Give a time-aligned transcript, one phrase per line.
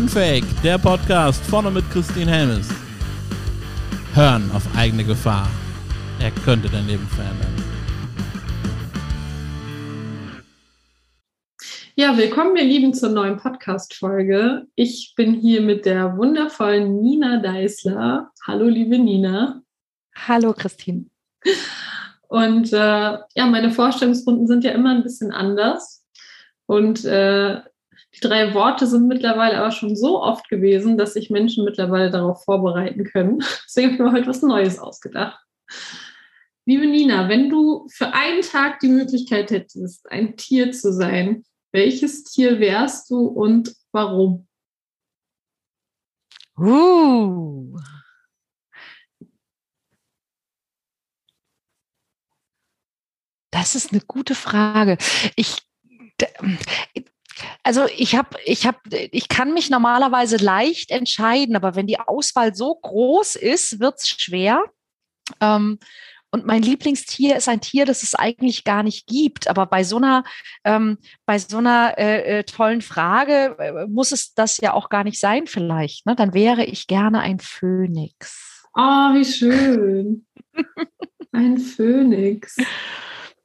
[0.00, 2.70] Unfake, der Podcast vorne mit Christine Helmes.
[4.14, 5.46] Hören auf eigene Gefahr.
[6.18, 7.54] Er könnte dein Leben verändern.
[11.96, 14.66] Ja, willkommen, ihr Lieben, zur neuen Podcast-Folge.
[14.74, 18.30] Ich bin hier mit der wundervollen Nina Deißler.
[18.46, 19.60] Hallo, liebe Nina.
[20.16, 21.04] Hallo, Christine.
[22.28, 22.76] Und äh,
[23.34, 26.02] ja, meine Vorstellungsrunden sind ja immer ein bisschen anders.
[26.64, 27.60] Und äh,
[28.20, 32.44] die drei Worte sind mittlerweile aber schon so oft gewesen, dass sich Menschen mittlerweile darauf
[32.44, 33.38] vorbereiten können.
[33.66, 35.38] Deswegen habe ich mir heute was Neues ausgedacht.
[36.66, 42.24] Liebe Nina, wenn du für einen Tag die Möglichkeit hättest, ein Tier zu sein, welches
[42.24, 44.46] Tier wärst du und warum?
[46.58, 47.78] Uh.
[53.50, 54.96] Das ist eine gute Frage.
[55.36, 55.62] Ich
[57.62, 62.54] also ich habe, ich habe, ich kann mich normalerweise leicht entscheiden, aber wenn die Auswahl
[62.54, 64.62] so groß ist, wird es schwer.
[65.40, 65.78] Ähm,
[66.32, 69.48] und mein Lieblingstier ist ein Tier, das es eigentlich gar nicht gibt.
[69.48, 70.22] Aber bei so einer,
[70.64, 75.02] ähm, bei so einer äh, äh, tollen Frage äh, muss es das ja auch gar
[75.02, 76.06] nicht sein, vielleicht.
[76.06, 76.14] Ne?
[76.14, 78.68] Dann wäre ich gerne ein Phönix.
[78.74, 80.26] Oh, wie schön.
[81.32, 82.56] ein Phönix.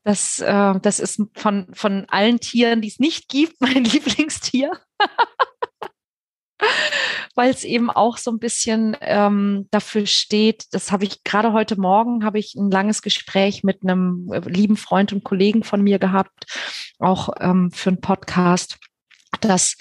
[0.06, 4.72] Das, äh, das ist von, von allen Tieren, die es nicht gibt, mein Lieblingstier.
[7.36, 11.78] Weil es eben auch so ein bisschen ähm, dafür steht, das habe ich gerade heute
[11.78, 16.00] Morgen, habe ich ein langes Gespräch mit einem äh, lieben Freund und Kollegen von mir
[16.00, 16.46] gehabt,
[17.00, 18.78] auch ähm, für einen Podcast,
[19.42, 19.76] dass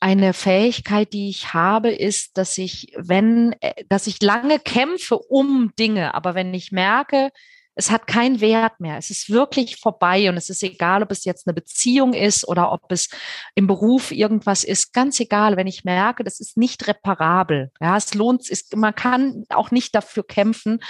[0.00, 5.72] eine Fähigkeit, die ich habe, ist, dass ich, wenn, äh, dass ich lange kämpfe um
[5.78, 7.30] Dinge, aber wenn ich merke,
[7.74, 8.98] es hat keinen Wert mehr.
[8.98, 12.72] Es ist wirklich vorbei und es ist egal, ob es jetzt eine Beziehung ist oder
[12.72, 13.08] ob es
[13.54, 14.92] im Beruf irgendwas ist.
[14.92, 17.70] Ganz egal, wenn ich merke, das ist nicht reparabel.
[17.80, 20.80] Ja, es lohnt, ist, man kann auch nicht dafür kämpfen.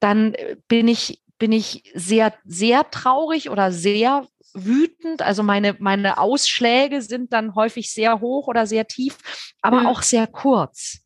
[0.00, 5.22] Dann äh, bin ich, bin ich sehr, sehr traurig oder sehr wütend.
[5.22, 9.88] Also meine, meine Ausschläge sind dann häufig sehr hoch oder sehr tief, aber ja.
[9.88, 11.00] auch sehr kurz.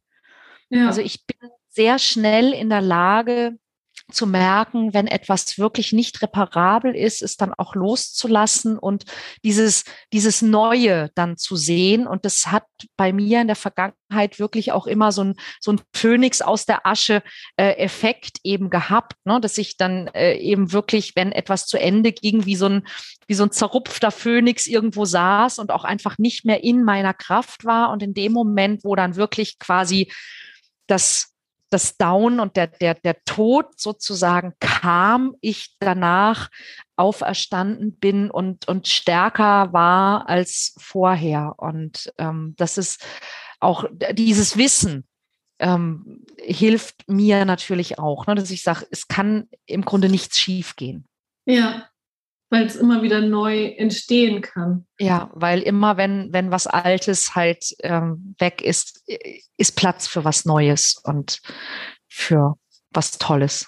[0.69, 0.87] Ja.
[0.87, 3.59] Also ich bin sehr schnell in der Lage,
[4.12, 9.05] zu merken, wenn etwas wirklich nicht reparabel ist, es dann auch loszulassen und
[9.45, 12.06] dieses, dieses Neue dann zu sehen.
[12.06, 15.81] Und das hat bei mir in der Vergangenheit wirklich auch immer so ein, so ein
[15.95, 17.23] Phönix aus der Asche
[17.56, 19.41] äh, Effekt eben gehabt, ne?
[19.41, 22.87] dass ich dann äh, eben wirklich, wenn etwas zu Ende ging, wie so ein,
[23.27, 27.65] wie so ein zerrupfter Phönix irgendwo saß und auch einfach nicht mehr in meiner Kraft
[27.65, 27.91] war.
[27.91, 30.11] Und in dem Moment, wo dann wirklich quasi
[30.87, 31.31] das
[31.72, 36.50] das Down und der, der, der Tod sozusagen kam, ich danach
[36.97, 41.55] auferstanden bin und, und stärker war als vorher.
[41.56, 43.05] Und ähm, das ist
[43.61, 45.06] auch dieses Wissen,
[45.59, 51.06] ähm, hilft mir natürlich auch, ne, dass ich sage, es kann im Grunde nichts schiefgehen.
[51.44, 51.88] Ja,
[52.53, 54.87] weil es immer wieder neu entstehen kann.
[55.01, 59.03] Ja, weil immer, wenn, wenn was Altes halt ähm, weg ist,
[59.57, 61.41] ist Platz für was Neues und
[62.09, 62.59] für
[62.91, 63.67] was Tolles.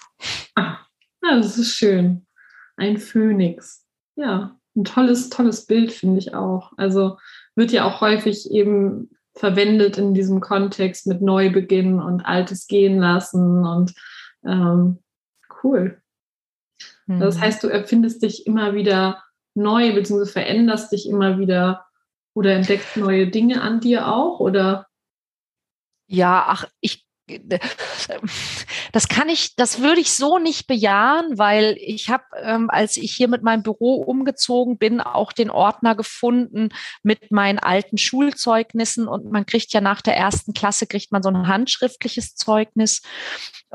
[0.53, 0.77] Ah,
[1.23, 2.27] ja, das ist schön.
[2.77, 3.83] Ein Phönix.
[4.15, 6.71] Ja, ein tolles, tolles Bild finde ich auch.
[6.77, 7.17] Also
[7.55, 13.65] wird ja auch häufig eben verwendet in diesem Kontext mit Neubeginn und Altes gehen lassen
[13.65, 13.95] und
[14.45, 14.99] ähm,
[15.63, 15.99] cool.
[17.07, 17.19] Mhm.
[17.19, 19.23] Das heißt, du erfindest dich immer wieder
[19.53, 21.85] neu, beziehungsweise veränderst dich immer wieder
[22.33, 24.87] oder entdeckst neue Dinge an dir auch, oder?
[26.07, 27.04] Ja, ach, ich
[28.91, 33.13] das kann ich, das würde ich so nicht bejahen, weil ich habe, ähm, als ich
[33.13, 36.69] hier mit meinem Büro umgezogen bin, auch den Ordner gefunden
[37.03, 41.29] mit meinen alten Schulzeugnissen und man kriegt ja nach der ersten Klasse kriegt man so
[41.29, 43.01] ein handschriftliches Zeugnis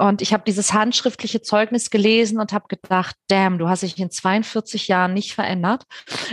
[0.00, 4.10] und ich habe dieses handschriftliche Zeugnis gelesen und habe gedacht, damn, du hast dich in
[4.10, 5.84] 42 Jahren nicht verändert.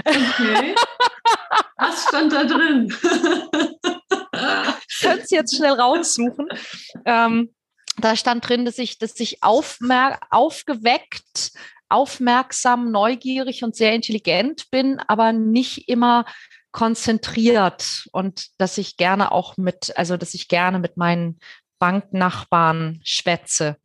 [0.06, 0.76] Okay.
[1.78, 2.94] Was stand da drin?
[5.08, 6.48] ich könnte es jetzt schnell raussuchen.
[7.06, 7.54] Ähm,
[8.00, 11.52] da stand drin, dass ich, dass ich aufmer aufgeweckt,
[11.90, 16.26] aufmerksam, neugierig und sehr intelligent bin, aber nicht immer
[16.72, 21.40] konzentriert und dass ich gerne auch mit, also dass ich gerne mit meinen
[21.80, 23.78] Banknachbarn schwätze.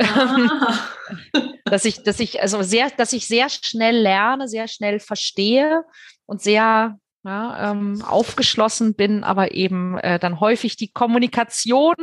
[0.00, 0.88] Ah.
[1.64, 5.84] dass ich, dass ich, also sehr, dass ich sehr schnell lerne, sehr schnell verstehe
[6.26, 11.94] und sehr ja, ähm, aufgeschlossen bin, aber eben äh, dann häufig die Kommunikation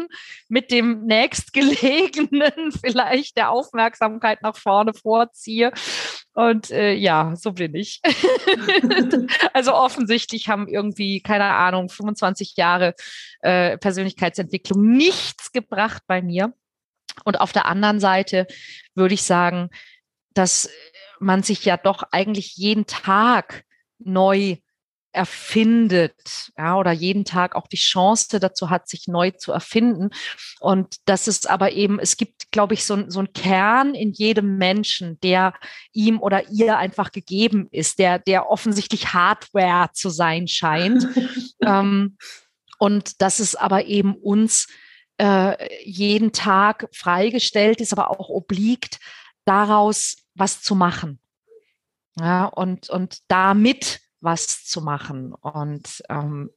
[0.48, 5.72] mit dem nächstgelegenen vielleicht der Aufmerksamkeit nach vorne vorziehe
[6.34, 8.02] Und äh, ja, so bin ich.
[9.54, 12.96] also offensichtlich haben irgendwie, keine Ahnung, 25 Jahre
[13.42, 16.54] äh, Persönlichkeitsentwicklung nichts gebracht bei mir.
[17.26, 18.48] Und auf der anderen Seite
[18.96, 19.70] würde ich sagen,
[20.34, 20.68] dass
[21.20, 23.66] man sich ja doch eigentlich jeden Tag
[24.00, 24.58] neu
[25.14, 30.10] erfindet, ja, oder jeden Tag auch die Chance dazu hat, sich neu zu erfinden.
[30.60, 34.58] Und das ist aber eben, es gibt, glaube ich, so, so einen Kern in jedem
[34.58, 35.54] Menschen, der
[35.92, 41.08] ihm oder ihr einfach gegeben ist, der, der offensichtlich Hardware zu sein scheint.
[41.62, 42.18] ähm,
[42.80, 44.68] und dass es aber eben uns
[45.18, 49.00] äh, jeden Tag freigestellt ist, aber auch obliegt,
[49.46, 51.20] daraus was zu machen.
[52.20, 55.34] Ja, und, und damit was zu machen.
[55.34, 56.52] Und ähm,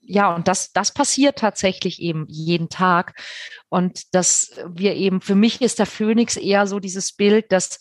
[0.00, 3.20] ja, und das, das passiert tatsächlich eben jeden Tag.
[3.68, 7.78] Und dass wir eben, für mich ist der Phönix eher so dieses Bild, dass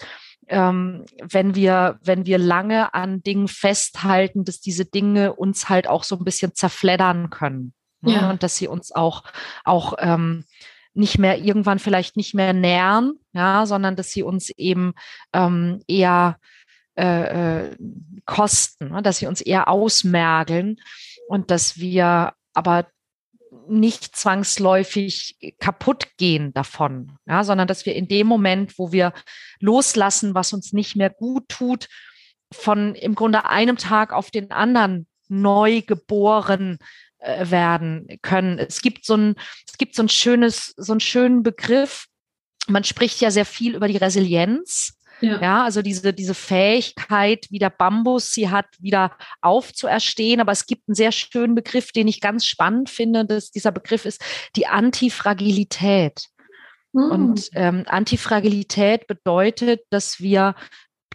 [0.47, 6.03] ähm, wenn wir, wenn wir lange an Dingen festhalten, dass diese Dinge uns halt auch
[6.03, 7.73] so ein bisschen zerfleddern können.
[8.01, 8.13] Ne?
[8.13, 8.29] Ja.
[8.29, 9.23] Und dass sie uns auch,
[9.63, 10.43] auch ähm,
[10.93, 14.93] nicht mehr irgendwann vielleicht nicht mehr nähren, ja, sondern dass sie uns eben
[15.33, 16.37] ähm, eher
[16.95, 17.75] äh, äh,
[18.25, 19.01] kosten, ne?
[19.01, 20.79] dass sie uns eher ausmergeln
[21.27, 22.87] und dass wir aber
[23.67, 29.13] nicht zwangsläufig kaputt gehen davon, ja, sondern dass wir in dem Moment, wo wir
[29.59, 31.87] loslassen, was uns nicht mehr gut tut,
[32.51, 36.77] von im Grunde einem Tag auf den anderen neu geboren
[37.19, 38.59] äh, werden können.
[38.59, 39.35] Es gibt so ein,
[39.67, 42.07] es gibt so ein schönes, so einen schönen Begriff.
[42.67, 44.99] Man spricht ja sehr viel über die Resilienz.
[45.23, 45.41] Ja.
[45.41, 50.41] ja, also diese, diese Fähigkeit, wie der Bambus sie hat, wieder aufzuerstehen.
[50.41, 53.25] Aber es gibt einen sehr schönen Begriff, den ich ganz spannend finde.
[53.25, 54.21] Dass dieser Begriff ist
[54.57, 56.27] die Antifragilität.
[56.91, 57.11] Mhm.
[57.11, 60.55] Und ähm, Antifragilität bedeutet, dass wir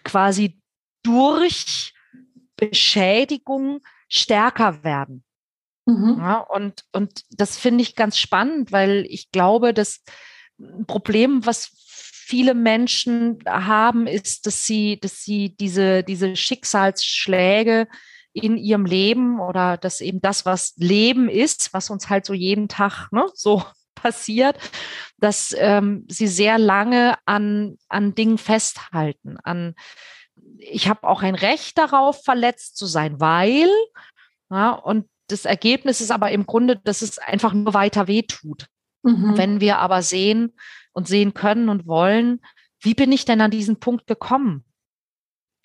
[0.04, 0.58] quasi
[1.02, 1.92] durch
[2.56, 5.22] Beschädigung stärker werden.
[5.84, 6.16] Mhm.
[6.18, 10.02] Ja, und, und das finde ich ganz spannend, weil ich glaube, dass
[10.58, 11.70] ein Problem, was
[12.28, 17.88] viele Menschen haben, ist, dass sie, dass sie diese, diese Schicksalsschläge
[18.34, 22.68] in ihrem Leben oder dass eben das, was Leben ist, was uns halt so jeden
[22.68, 23.64] Tag ne, so
[23.94, 24.58] passiert,
[25.16, 29.38] dass ähm, sie sehr lange an, an Dingen festhalten.
[29.42, 29.74] An,
[30.58, 33.70] ich habe auch ein Recht darauf, verletzt zu sein, weil,
[34.50, 38.66] ja, und das Ergebnis ist aber im Grunde, dass es einfach nur weiter wehtut.
[39.02, 39.38] Mhm.
[39.38, 40.52] Wenn wir aber sehen,
[40.92, 42.40] und sehen können und wollen,
[42.80, 44.64] wie bin ich denn an diesen Punkt gekommen?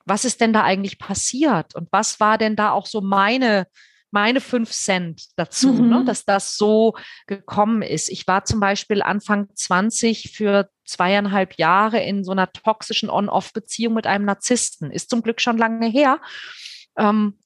[0.06, 1.76] Was ist denn da eigentlich passiert?
[1.76, 3.68] Und was war denn da auch so meine,
[4.12, 5.90] meine fünf Cent dazu, ne, mhm.
[5.90, 6.96] ne, dass das so
[7.28, 8.10] gekommen ist?
[8.10, 14.08] Ich war zum Beispiel Anfang 20 für zweieinhalb Jahre in so einer toxischen On-Off-Beziehung mit
[14.08, 14.92] einem Narzissten.
[14.92, 16.20] Ist zum Glück schon lange her.
[16.98, 17.40] Ähm,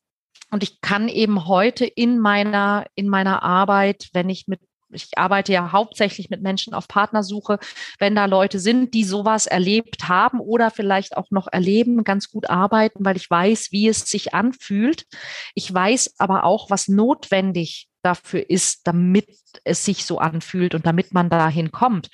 [0.50, 4.62] und ich kann eben heute in meiner, in meiner Arbeit, wenn ich mit
[4.92, 7.60] ich arbeite ja hauptsächlich mit Menschen auf Partnersuche,
[8.00, 12.50] wenn da Leute sind, die sowas erlebt haben oder vielleicht auch noch erleben, ganz gut
[12.50, 15.06] arbeiten, weil ich weiß, wie es sich anfühlt.
[15.54, 19.28] Ich weiß aber auch, was notwendig dafür ist, damit
[19.63, 22.10] es sich so anfühlt und damit man dahin kommt.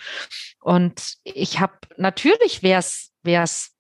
[0.61, 3.73] Und ich habe natürlich wäre es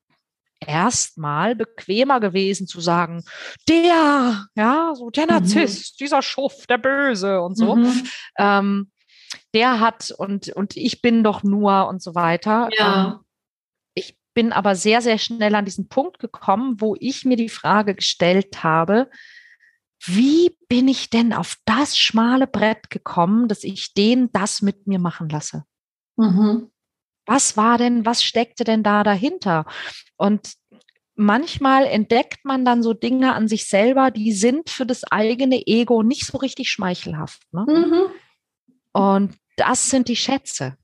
[0.67, 3.23] erstmal bequemer gewesen zu sagen,
[3.67, 5.29] der, ja, so der mhm.
[5.29, 6.03] Narzisst, mhm.
[6.03, 7.75] dieser Schuft, der Böse und so.
[7.75, 8.07] Mhm.
[8.37, 8.91] Ähm,
[9.53, 12.69] der hat und, und ich bin doch nur und so weiter.
[12.77, 13.05] Ja.
[13.05, 13.19] Ähm,
[13.93, 17.95] ich bin aber sehr, sehr schnell an diesen Punkt gekommen, wo ich mir die Frage
[17.95, 19.09] gestellt habe,
[20.05, 24.99] wie bin ich denn auf das schmale Brett gekommen, dass ich den das mit mir
[24.99, 25.63] machen lasse?
[26.17, 26.69] Mhm.
[27.25, 29.65] Was war denn, was steckte denn da dahinter?
[30.17, 30.55] Und
[31.15, 36.03] manchmal entdeckt man dann so Dinge an sich selber, die sind für das eigene Ego
[36.03, 37.41] nicht so richtig schmeichelhaft.
[37.53, 37.65] Ne?
[37.67, 38.01] Mhm.
[38.91, 40.77] Und das sind die Schätze.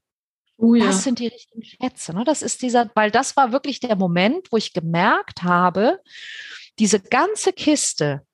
[0.58, 0.88] Oh ja.
[0.88, 2.14] Das sind die richtigen Schätze.
[2.14, 2.24] Ne?
[2.26, 6.02] Das ist dieser, weil das war wirklich der Moment, wo ich gemerkt habe,
[6.80, 8.26] diese ganze Kiste,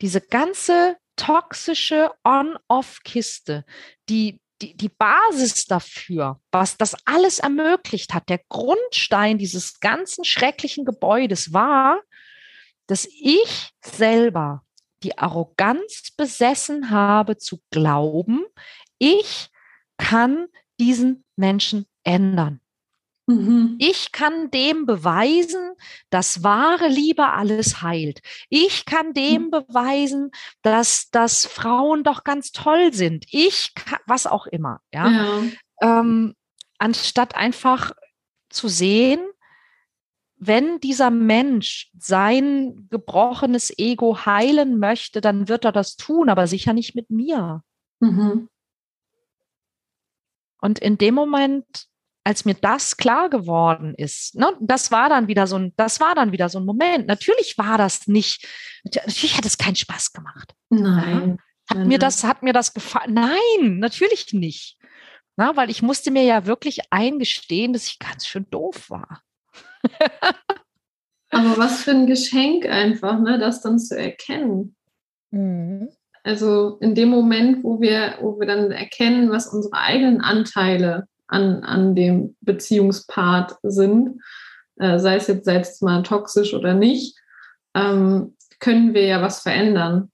[0.00, 3.64] diese ganze toxische On-Off-Kiste,
[4.08, 10.84] die, die, die Basis dafür, was das alles ermöglicht hat, der Grundstein dieses ganzen schrecklichen
[10.86, 12.00] Gebäudes war,
[12.86, 14.62] dass ich selber
[15.02, 18.44] die Arroganz besessen habe zu glauben,
[18.98, 19.50] ich
[19.96, 20.46] kann
[20.78, 22.60] diesen Menschen ändern.
[23.26, 23.74] Mhm.
[23.78, 25.72] Ich kann dem beweisen,
[26.10, 28.20] dass wahre Liebe alles heilt.
[28.48, 29.50] Ich kann dem mhm.
[29.50, 30.30] beweisen,
[30.62, 33.26] dass, dass Frauen doch ganz toll sind.
[33.30, 34.80] Ich kann, was auch immer.
[34.94, 35.10] Ja?
[35.10, 35.42] ja.
[35.80, 36.34] Ähm,
[36.78, 37.92] anstatt einfach
[38.48, 39.20] zu sehen,
[40.36, 46.74] wenn dieser Mensch sein gebrochenes Ego heilen möchte, dann wird er das tun, aber sicher
[46.74, 47.62] nicht mit mir.
[48.00, 48.48] Mhm.
[50.66, 51.64] Und in dem Moment,
[52.24, 56.16] als mir das klar geworden ist, ne, das war dann wieder so ein, das war
[56.16, 57.06] dann wieder so ein Moment.
[57.06, 58.44] Natürlich war das nicht,
[58.82, 60.56] natürlich hat es keinen Spaß gemacht.
[60.68, 61.38] Nein.
[61.70, 63.14] Hat nein, mir das, hat mir das gefallen?
[63.14, 64.76] Nein, natürlich nicht.
[65.36, 69.22] Na, weil ich musste mir ja wirklich eingestehen, dass ich ganz schön doof war.
[71.30, 74.74] Aber was für ein Geschenk einfach, ne, das dann zu erkennen.
[75.30, 75.90] Mhm.
[76.26, 81.62] Also in dem Moment, wo wir, wo wir dann erkennen, was unsere eigenen Anteile an,
[81.62, 84.20] an dem Beziehungspart sind,
[84.76, 87.16] äh, sei es jetzt selbst mal toxisch oder nicht,
[87.74, 90.10] ähm, können wir ja was verändern.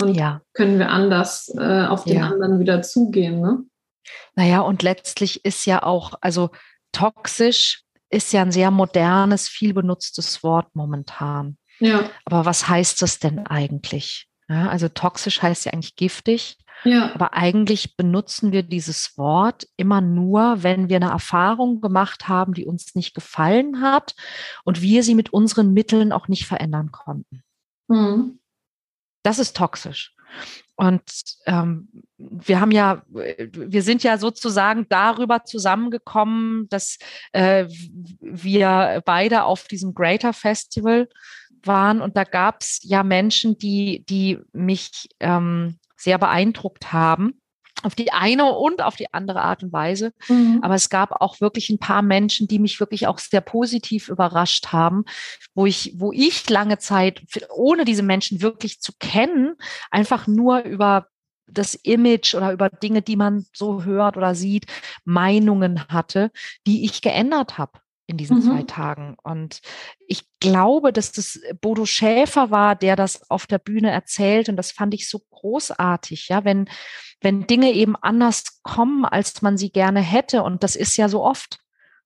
[0.00, 0.42] Und Ja.
[0.52, 2.28] können wir anders äh, auf den Ja.
[2.28, 3.40] anderen wieder zugehen.
[3.40, 3.64] Ne?
[4.36, 6.50] Naja, und letztlich ist ja auch, also
[6.92, 11.58] toxisch ist ja ein sehr modernes, viel benutztes Wort momentan.
[11.80, 14.27] Ja, Aber was heißt das denn eigentlich?
[14.48, 20.00] Ja, also toxisch heißt ja eigentlich giftig, ja, aber eigentlich benutzen wir dieses Wort immer
[20.00, 24.14] nur, wenn wir eine Erfahrung gemacht haben, die uns nicht gefallen hat
[24.64, 27.42] und wir sie mit unseren Mitteln auch nicht verändern konnten.
[27.88, 28.38] mhm.
[29.24, 30.14] Das ist toxisch.
[30.76, 31.02] Und
[31.46, 31.88] ähm,
[32.18, 36.98] wir haben ja, wir sind ja sozusagen darüber zusammengekommen, dass
[37.32, 37.66] äh,
[38.20, 41.08] wir beide auf diesem Greater Festival
[41.64, 47.40] waren und da gab es ja Menschen, die, die mich ähm, sehr beeindruckt haben.
[47.84, 50.12] Auf die eine und auf die andere Art und Weise.
[50.26, 50.58] Mhm.
[50.62, 54.72] Aber es gab auch wirklich ein paar Menschen, die mich wirklich auch sehr positiv überrascht
[54.72, 55.04] haben,
[55.54, 57.22] wo ich, wo ich lange Zeit,
[57.54, 59.54] ohne diese Menschen wirklich zu kennen,
[59.92, 61.06] einfach nur über
[61.46, 64.66] das Image oder über Dinge, die man so hört oder sieht,
[65.04, 66.32] Meinungen hatte,
[66.66, 68.42] die ich geändert habe in diesen Mhm.
[68.42, 69.16] zwei Tagen.
[69.22, 69.60] Und
[70.06, 74.48] ich glaube, dass das Bodo Schäfer war, der das auf der Bühne erzählt.
[74.48, 76.68] Und das fand ich so großartig, ja, wenn,
[77.20, 80.42] wenn Dinge eben anders kommen, als man sie gerne hätte.
[80.42, 81.60] Und das ist ja so oft.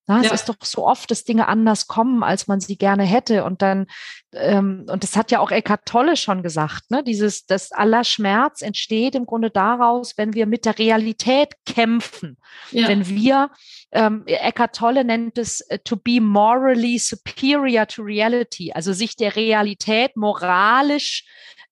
[0.09, 0.35] Na, es Ja.
[0.35, 3.44] ist doch so oft, dass Dinge anders kommen, als man sie gerne hätte.
[3.44, 3.87] Und dann,
[4.32, 7.04] ähm, und das hat ja auch Eckhart Tolle schon gesagt, ne?
[7.04, 12.37] Dieses, das aller Schmerz entsteht im Grunde daraus, wenn wir mit der Realität kämpfen.
[12.73, 12.88] ja.
[12.88, 13.50] Wenn wir,
[13.92, 19.37] ähm, Eckhart Tolle nennt es äh, to be morally superior to reality, also sich der
[19.37, 21.25] Realität moralisch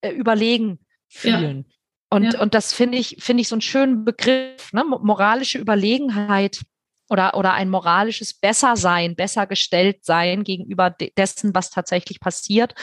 [0.02, 1.66] äh, überlegen fühlen.
[2.10, 2.40] Und, Ja.
[2.40, 4.84] und das finde ich, finde ich so einen schönen Begriff, ne?
[4.84, 6.60] Mo- moralische Überlegenheit
[7.10, 12.74] oder, oder ein moralisches Bessersein, besser gestellt sein gegenüber de dessen, was tatsächlich passiert.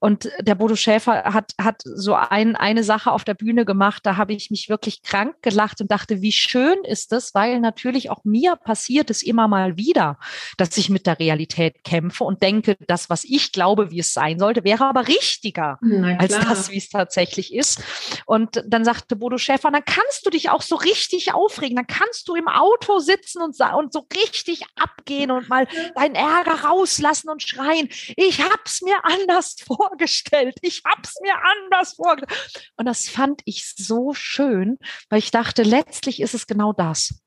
[0.00, 4.16] Und der Bodo Schäfer hat, hat so ein, eine Sache auf der Bühne gemacht, da
[4.16, 8.24] habe ich mich wirklich krank gelacht und dachte, wie schön ist das, weil natürlich auch
[8.24, 10.18] mir passiert es immer mal wieder,
[10.56, 14.38] dass ich mit der Realität kämpfe und denke, das, was ich glaube, wie es sein
[14.38, 15.78] sollte, wäre aber richtiger
[16.18, 17.82] als das, wie es tatsächlich ist.
[18.26, 22.28] Und dann sagte Bodo Schäfer, dann kannst du dich auch so richtig aufregen, dann kannst
[22.28, 27.30] du im Auto sitzen und, sa- und so richtig abgehen und mal deinen Ärger rauslassen
[27.30, 32.72] und schreien, ich hab's mir anders vorgestellt, ich hab's mir anders vorgestellt.
[32.76, 34.78] Und das fand ich so schön,
[35.08, 37.20] weil ich dachte, letztlich ist es genau das.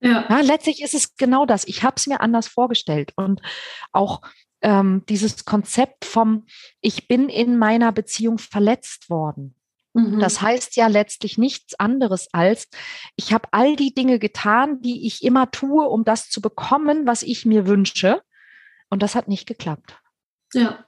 [0.00, 1.64] Ja, Ja, letztlich ist es genau das.
[1.64, 3.12] Ich habe es mir anders vorgestellt.
[3.16, 3.42] Und
[3.92, 4.22] auch
[4.62, 6.46] ähm, dieses Konzept vom,
[6.80, 9.54] ich bin in meiner Beziehung verletzt worden.
[9.92, 10.18] Mhm.
[10.20, 12.68] Das heißt ja letztlich nichts anderes als,
[13.16, 17.22] ich habe all die Dinge getan, die ich immer tue, um das zu bekommen, was
[17.22, 18.22] ich mir wünsche.
[18.88, 19.98] Und das hat nicht geklappt.
[20.54, 20.84] ja,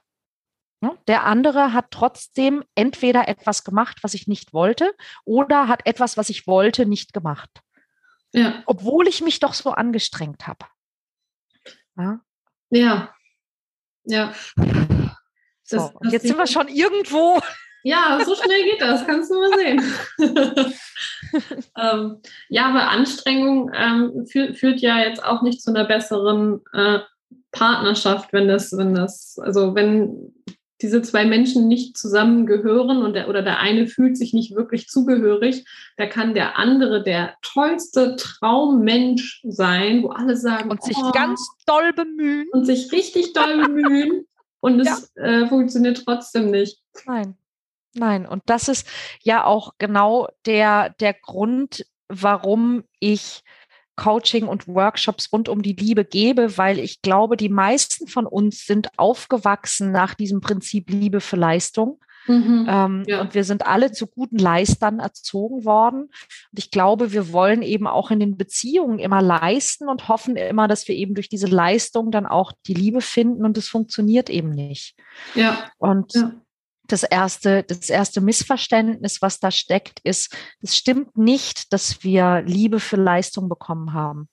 [0.81, 0.97] Ne?
[1.07, 4.93] Der andere hat trotzdem entweder etwas gemacht, was ich nicht wollte,
[5.23, 7.49] oder hat etwas, was ich wollte, nicht gemacht.
[8.33, 10.65] ja, Obwohl ich mich doch so angestrengt habe.
[11.95, 12.19] Ja?
[12.69, 13.15] ja,
[14.03, 14.33] ja.
[14.57, 17.39] Das- das jetzt sind wir schon irgendwo.
[17.83, 19.81] Ja, so schnell geht das, kannst du mal sehen.
[21.77, 22.17] ähm,
[22.49, 26.99] ja, aber Anstrengung ähm, führt, führt ja jetzt auch nicht zu einer besseren äh,
[27.51, 30.33] Partnerschaft, wenn das, wenn das, also wenn
[30.81, 35.65] diese zwei Menschen nicht zusammengehören und der, oder der eine fühlt sich nicht wirklich zugehörig,
[35.97, 41.47] da kann der andere der tollste Traummensch sein, wo alle sagen, Und sich "Oh, ganz
[41.65, 42.47] doll bemühen.
[42.51, 44.25] und sich richtig doll bemühen
[44.59, 46.79] und es äh, funktioniert trotzdem nicht.
[47.05, 47.37] Nein,
[47.93, 48.25] nein.
[48.25, 48.87] Und das ist
[49.21, 53.43] ja auch genau der, der Grund, warum ich
[53.95, 58.65] Coaching und Workshops rund um die Liebe gebe, weil ich glaube, die meisten von uns
[58.65, 61.99] sind aufgewachsen nach diesem Prinzip Liebe für Leistung.
[62.25, 63.21] Mhm, ähm, ja.
[63.21, 66.03] Und wir sind alle zu guten Leistern erzogen worden.
[66.03, 70.67] Und ich glaube, wir wollen eben auch in den Beziehungen immer leisten und hoffen immer,
[70.67, 74.51] dass wir eben durch diese Leistung dann auch die Liebe finden und es funktioniert eben
[74.51, 74.95] nicht.
[75.35, 75.69] Ja.
[75.77, 76.31] Und ja.
[76.87, 82.79] Das erste, das erste Missverständnis, was da steckt, ist, es stimmt nicht, dass wir Liebe
[82.79, 84.27] für Leistung bekommen haben.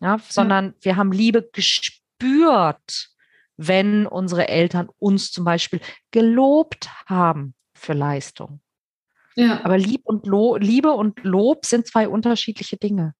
[0.00, 0.74] Ja, sondern ja.
[0.80, 3.10] wir haben Liebe gespürt
[3.62, 5.80] wenn unsere Eltern uns zum Beispiel
[6.12, 8.62] gelobt haben für Leistung.
[9.36, 9.62] Ja.
[9.64, 13.14] Aber Lieb und Lo Liebe und Lob sind zwei unterschiedliche Dinge.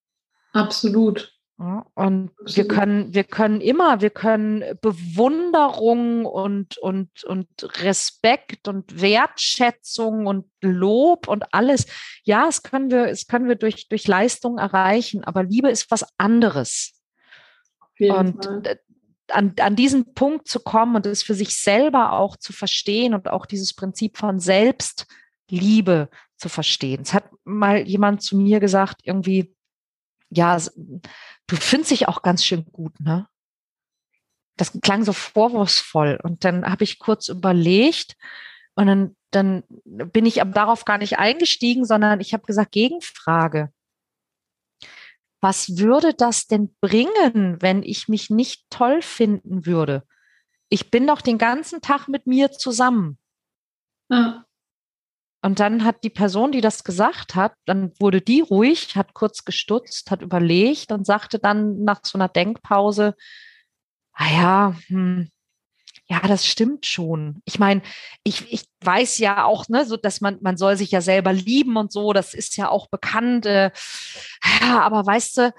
[0.53, 1.35] Absolut.
[1.61, 7.49] Ja, und wir können, wir können immer, wir können Bewunderung und, und, und
[7.83, 11.87] Respekt und Wertschätzung und Lob und alles.
[12.25, 16.07] Ja, es können wir, es können wir durch, durch Leistung erreichen, aber Liebe ist was
[16.17, 16.99] anderes.
[17.99, 18.81] Und Fall
[19.31, 23.29] an, an diesen Punkt zu kommen und es für sich selber auch zu verstehen und
[23.29, 27.03] auch dieses Prinzip von Selbstliebe zu verstehen.
[27.03, 29.55] Es hat mal jemand zu mir gesagt, irgendwie,
[30.31, 33.29] ja, du findest dich auch ganz schön gut, ne?
[34.57, 36.19] Das klang so vorwurfsvoll.
[36.23, 38.17] Und dann habe ich kurz überlegt
[38.75, 43.73] und dann, dann bin ich aber darauf gar nicht eingestiegen, sondern ich habe gesagt, Gegenfrage
[45.41, 50.07] was würde das denn bringen, wenn ich mich nicht toll finden würde?
[50.69, 53.19] Ich bin doch den ganzen Tag mit mir zusammen.
[54.09, 54.45] Ja.
[55.43, 59.45] Und dann hat die Person, die das gesagt hat, dann wurde die ruhig, hat kurz
[59.45, 63.15] gestutzt, hat überlegt und sagte dann nach so einer Denkpause,
[64.13, 65.31] ah ja, hm,
[66.11, 67.41] ja, das stimmt schon.
[67.45, 67.83] Ich meine,
[68.25, 71.77] ich, ich weiß ja auch, ne, so dass man, man soll sich ja selber lieben
[71.77, 73.47] und so, das ist ja auch bekannt.
[73.47, 73.71] Äh,
[74.61, 75.55] ja, aber weißt du,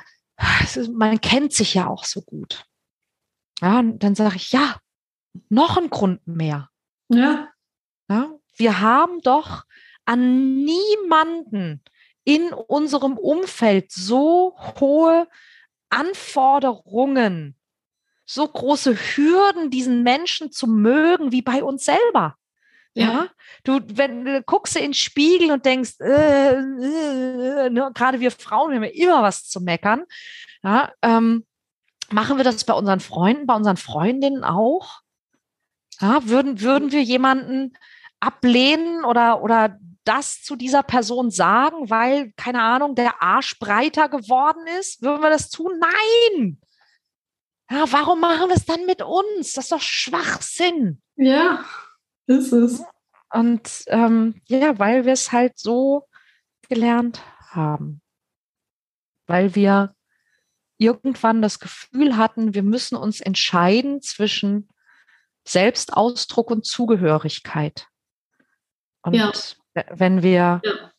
[0.93, 2.65] man kennt sich ja auch so gut.
[3.61, 4.75] Ja, und dann sage ich, ja,
[5.50, 6.69] noch ein Grund mehr.
[7.09, 7.47] Ja.
[8.09, 8.40] ja.
[8.61, 9.63] Wir haben doch
[10.05, 11.83] an niemanden
[12.23, 15.27] in unserem Umfeld so hohe
[15.89, 17.57] Anforderungen
[18.23, 22.37] so große Hürden, diesen Menschen zu mögen, wie bei uns selber.
[22.93, 23.07] Ja.
[23.07, 23.27] ja.
[23.63, 28.75] Du, wenn du guckst in den Spiegel und denkst, äh, äh, ne, gerade wir Frauen
[28.75, 30.05] haben ja immer was zu meckern.
[30.63, 31.47] Ja, ähm,
[32.11, 35.01] machen wir das bei unseren Freunden, bei unseren Freundinnen auch?
[36.00, 37.74] Ja, würden, würden wir jemanden
[38.22, 44.66] ablehnen oder, oder das zu dieser Person sagen, weil, keine Ahnung, der Arsch breiter geworden
[44.79, 45.01] ist?
[45.01, 45.79] Würden wir das tun?
[45.79, 46.60] Nein!
[47.70, 49.53] Ja, warum machen wir es dann mit uns?
[49.53, 51.01] Das ist doch Schwachsinn.
[51.16, 51.64] Ja,
[52.27, 52.84] ist es.
[53.34, 56.07] Und ähm, ja, weil wir es halt so
[56.68, 58.01] gelernt haben.
[59.27, 59.96] Weil wir
[60.77, 64.68] irgendwann das Gefühl hatten, wir müssen uns entscheiden zwischen
[65.48, 67.88] Selbstausdruck und Zugehörigkeit.
[69.03, 69.31] Und ja.
[69.90, 70.92] wenn wir, ja.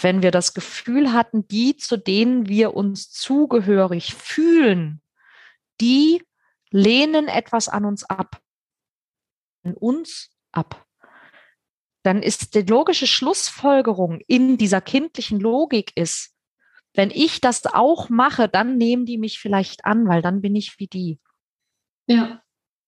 [0.00, 5.00] wenn wir das Gefühl hatten, die, zu denen wir uns zugehörig fühlen,
[5.80, 6.22] die
[6.70, 8.40] lehnen etwas an uns ab,
[9.62, 10.86] an uns ab.
[12.02, 16.34] Dann ist die logische Schlussfolgerung in dieser kindlichen Logik ist,
[16.94, 20.78] wenn ich das auch mache, dann nehmen die mich vielleicht an, weil dann bin ich
[20.78, 21.18] wie die.
[22.06, 22.43] Ja.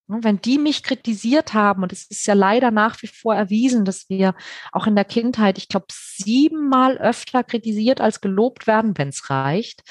[0.08, 4.08] Wenn die mich kritisiert haben, und es ist ja leider nach wie vor erwiesen, dass
[4.08, 4.34] wir
[4.72, 9.82] auch in der Kindheit, ich glaube, siebenmal öfter kritisiert als gelobt werden, wenn es reicht,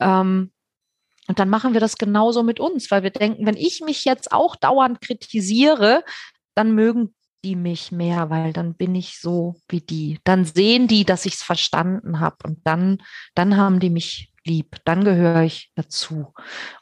[0.00, 0.52] ähm,
[1.26, 4.32] und dann machen wir das genauso mit uns, weil wir denken, wenn ich mich jetzt
[4.32, 6.04] auch dauernd kritisiere,
[6.54, 10.18] dann mögen die mich mehr, weil dann bin ich so wie die.
[10.24, 13.02] Dann sehen die, dass ich es verstanden habe und dann,
[13.34, 14.76] dann haben die mich lieb.
[14.84, 16.32] Dann gehöre ich dazu.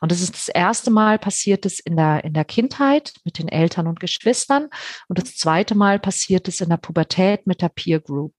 [0.01, 3.49] Und das ist das erste Mal passiert es in der, in der Kindheit mit den
[3.49, 4.69] Eltern und Geschwistern.
[5.09, 8.35] Und das zweite Mal passiert es in der Pubertät mit der Peer Group.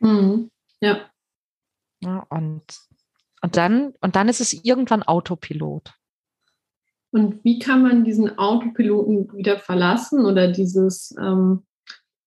[0.00, 0.50] Mhm.
[0.80, 1.10] Ja.
[2.00, 2.26] ja.
[2.28, 2.64] Und
[3.42, 5.92] und dann, und dann ist es irgendwann Autopilot.
[7.10, 11.64] Und wie kann man diesen Autopiloten wieder verlassen oder dieses ähm,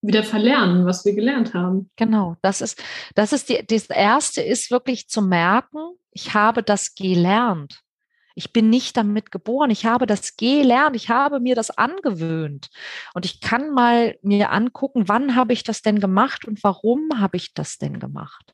[0.05, 1.89] wieder verlernen, was wir gelernt haben?
[1.95, 2.81] Genau, das ist,
[3.15, 5.79] das ist die, das erste ist wirklich zu merken,
[6.11, 7.81] ich habe das gelernt.
[8.35, 9.69] Ich bin nicht damit geboren.
[9.69, 10.95] Ich habe das gelernt.
[10.95, 12.69] Ich habe mir das angewöhnt.
[13.13, 17.37] Und ich kann mal mir angucken, wann habe ich das denn gemacht und warum habe
[17.37, 18.53] ich das denn gemacht?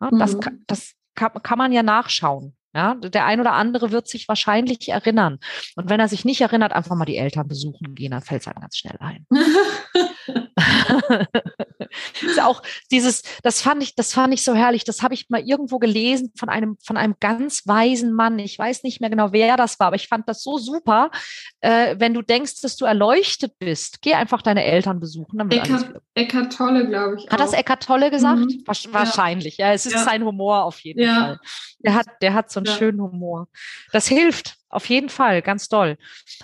[0.00, 0.64] Ja, das, mhm.
[0.66, 2.54] das, kann, kann man ja nachschauen.
[2.74, 5.38] Ja, der ein oder andere wird sich wahrscheinlich erinnern.
[5.76, 8.48] Und wenn er sich nicht erinnert, einfach mal die Eltern besuchen gehen, dann fällt es
[8.48, 9.26] einem ganz schnell ein.
[12.22, 14.84] ist auch dieses, das fand ich, das fand ich so herrlich.
[14.84, 18.38] Das habe ich mal irgendwo gelesen von einem, von einem ganz weisen Mann.
[18.38, 21.10] Ich weiß nicht mehr genau, wer das war, aber ich fand das so super.
[21.60, 25.38] Äh, wenn du denkst, dass du erleuchtet bist, geh einfach deine Eltern besuchen.
[25.38, 27.24] Dann Eckart, Eckart Tolle, glaube ich.
[27.26, 27.44] Hat auch.
[27.44, 28.40] das Eckart Tolle gesagt?
[28.40, 28.64] Mhm.
[28.66, 29.72] Wahrscheinlich, ja.
[29.72, 30.04] Es ist ja.
[30.04, 31.14] sein Humor auf jeden ja.
[31.14, 31.40] Fall.
[31.80, 32.74] Der hat, der hat so einen ja.
[32.74, 33.48] schönen Humor.
[33.92, 35.98] Das hilft auf jeden Fall, ganz toll.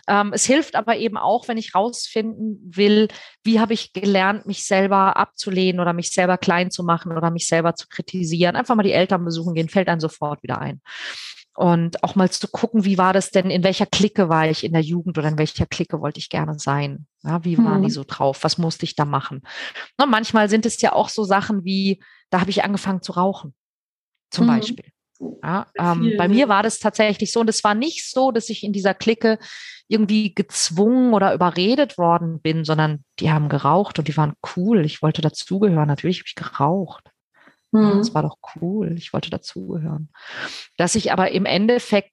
[0.06, 3.08] Ähm, es hilft aber eben auch, wenn ich rausfinden will,
[3.42, 7.46] wie habe ich gelernt, mich selber abzulehnen oder mich selber klein zu machen oder mich
[7.46, 8.54] selber zu kritisieren.
[8.54, 10.82] Einfach mal die Eltern besuchen gehen, fällt einem sofort wieder ein.
[11.56, 14.74] Und auch mal zu gucken, wie war das denn, in welcher Clique war ich in
[14.74, 17.06] der Jugend oder in welcher Clique wollte ich gerne sein?
[17.24, 17.82] Ja, wie waren hm.
[17.82, 18.44] die so drauf?
[18.44, 19.42] Was musste ich da machen?
[19.96, 23.54] Na, manchmal sind es ja auch so Sachen wie, da habe ich angefangen zu rauchen,
[24.30, 24.56] zum hm.
[24.56, 24.92] Beispiel.
[25.42, 28.62] Ja, ähm, bei mir war das tatsächlich so und es war nicht so, dass ich
[28.62, 29.38] in dieser Clique
[29.88, 34.84] irgendwie gezwungen oder überredet worden bin, sondern die haben geraucht und die waren cool.
[34.84, 35.88] Ich wollte dazugehören.
[35.88, 37.10] Natürlich habe ich geraucht.
[37.72, 37.98] Mhm.
[37.98, 38.94] Das war doch cool.
[38.96, 40.10] Ich wollte dazugehören.
[40.76, 42.12] Dass ich aber im Endeffekt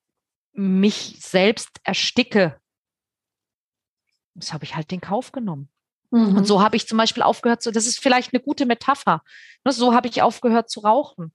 [0.53, 2.57] mich selbst ersticke,
[4.33, 5.69] das habe ich halt den Kauf genommen.
[6.11, 6.37] Mhm.
[6.37, 9.21] Und so habe ich zum Beispiel aufgehört, so, das ist vielleicht eine gute Metapher.
[9.63, 11.33] Ne, so habe ich aufgehört zu rauchen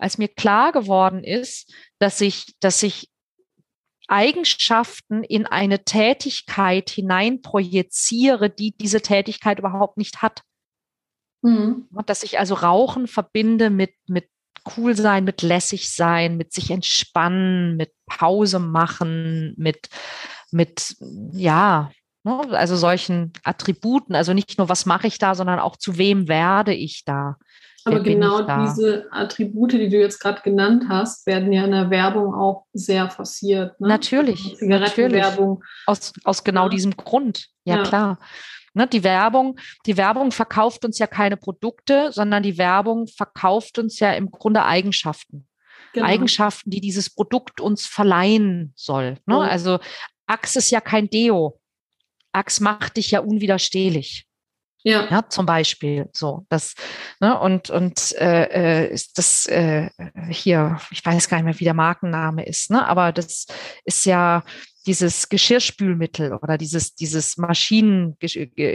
[0.00, 3.08] als mir klar geworden ist, dass ich, dass ich
[4.08, 10.42] Eigenschaften in eine Tätigkeit hineinprojiziere, die diese Tätigkeit überhaupt nicht hat.
[11.42, 11.88] Mhm.
[12.06, 14.28] Dass ich also Rauchen verbinde mit, mit
[14.76, 19.88] cool sein, mit lässig sein, mit sich entspannen, mit Pause machen, mit,
[20.50, 20.96] mit,
[21.32, 21.90] ja,
[22.24, 24.14] ne, also solchen Attributen.
[24.14, 27.36] Also nicht nur, was mache ich da, sondern auch zu wem werde ich da.
[27.84, 32.34] Aber genau diese Attribute, die du jetzt gerade genannt hast, werden ja in der Werbung
[32.34, 33.80] auch sehr forciert.
[33.80, 33.88] Ne?
[33.88, 34.56] Natürlich.
[34.58, 35.62] Zigarettenwerbung.
[35.86, 36.68] Aus, aus genau ja.
[36.68, 37.48] diesem Grund.
[37.64, 37.82] Ja, ja.
[37.82, 38.18] klar.
[38.72, 43.98] Ne, die Werbung, die Werbung verkauft uns ja keine Produkte, sondern die Werbung verkauft uns
[43.98, 45.48] ja im Grunde Eigenschaften.
[45.92, 46.06] Genau.
[46.06, 49.16] Eigenschaften, die dieses Produkt uns verleihen soll.
[49.26, 49.38] Ne?
[49.38, 49.40] Oh.
[49.40, 49.80] Also
[50.26, 51.60] Axe ist ja kein Deo.
[52.32, 54.26] Axe macht dich ja unwiderstehlich.
[54.82, 55.06] Ja.
[55.10, 56.74] ja, zum Beispiel so das
[57.20, 59.90] ne, und und äh, äh, ist das äh,
[60.30, 63.46] hier ich weiß gar nicht mehr wie der Markenname ist ne aber das
[63.84, 64.42] ist ja
[64.86, 68.16] dieses Geschirrspülmittel oder dieses dieses Maschinen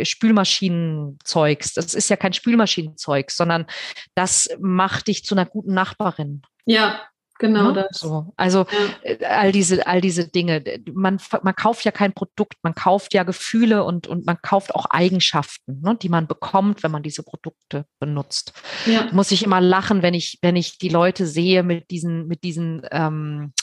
[0.03, 1.73] Spülmaschinenzeugs.
[1.73, 3.65] Das ist ja kein Spülmaschinenzeug sondern
[4.13, 6.43] das macht dich zu einer guten Nachbarin.
[6.65, 7.01] Ja
[7.37, 7.73] Genau ne?
[7.73, 7.99] das.
[7.99, 8.33] So.
[8.37, 8.65] Also
[9.03, 9.11] ja.
[9.11, 10.63] Äh, all diese, all diese Dinge.
[10.93, 14.85] Man, man kauft ja kein Produkt, man kauft ja Gefühle und, und man kauft auch
[14.85, 18.53] Eigenschaften, ne, die man bekommt, wenn man diese Produkte benutzt.
[18.85, 19.09] Ja.
[19.11, 22.85] Muss ich immer lachen, wenn ich, wenn ich die Leute sehe mit diesen, mit diesen,
[22.91, 23.53] ähm,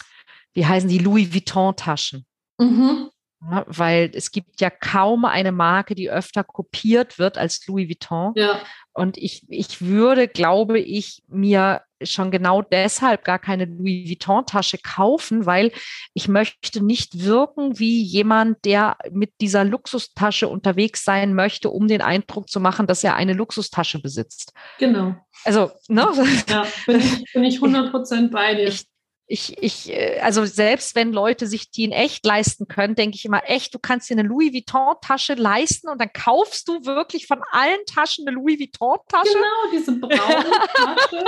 [0.52, 2.26] wie heißen die, Louis Vuitton-Taschen.
[2.58, 3.08] Mhm.
[3.50, 8.32] Ja, weil es gibt ja kaum eine Marke, die öfter kopiert wird als Louis Vuitton.
[8.36, 8.60] Ja.
[8.92, 15.46] Und ich, ich würde, glaube ich, mir schon genau deshalb gar keine Louis Vuitton-Tasche kaufen,
[15.46, 15.72] weil
[16.14, 22.02] ich möchte nicht wirken wie jemand, der mit dieser Luxustasche unterwegs sein möchte, um den
[22.02, 24.52] Eindruck zu machen, dass er eine Luxustasche besitzt.
[24.78, 25.14] Genau.
[25.44, 26.06] Also, ne?
[26.48, 28.68] Ja, bin ich, bin ich 100 Prozent bei dir.
[28.68, 28.86] Ich,
[29.32, 33.24] ich, ich, äh, also selbst wenn Leute sich die in echt leisten können, denke ich
[33.24, 37.42] immer, echt, du kannst dir eine Louis Vuitton-Tasche leisten und dann kaufst du wirklich von
[37.50, 39.32] allen Taschen eine Louis Vuitton-Tasche.
[39.32, 41.24] Genau, diese braune Tasche.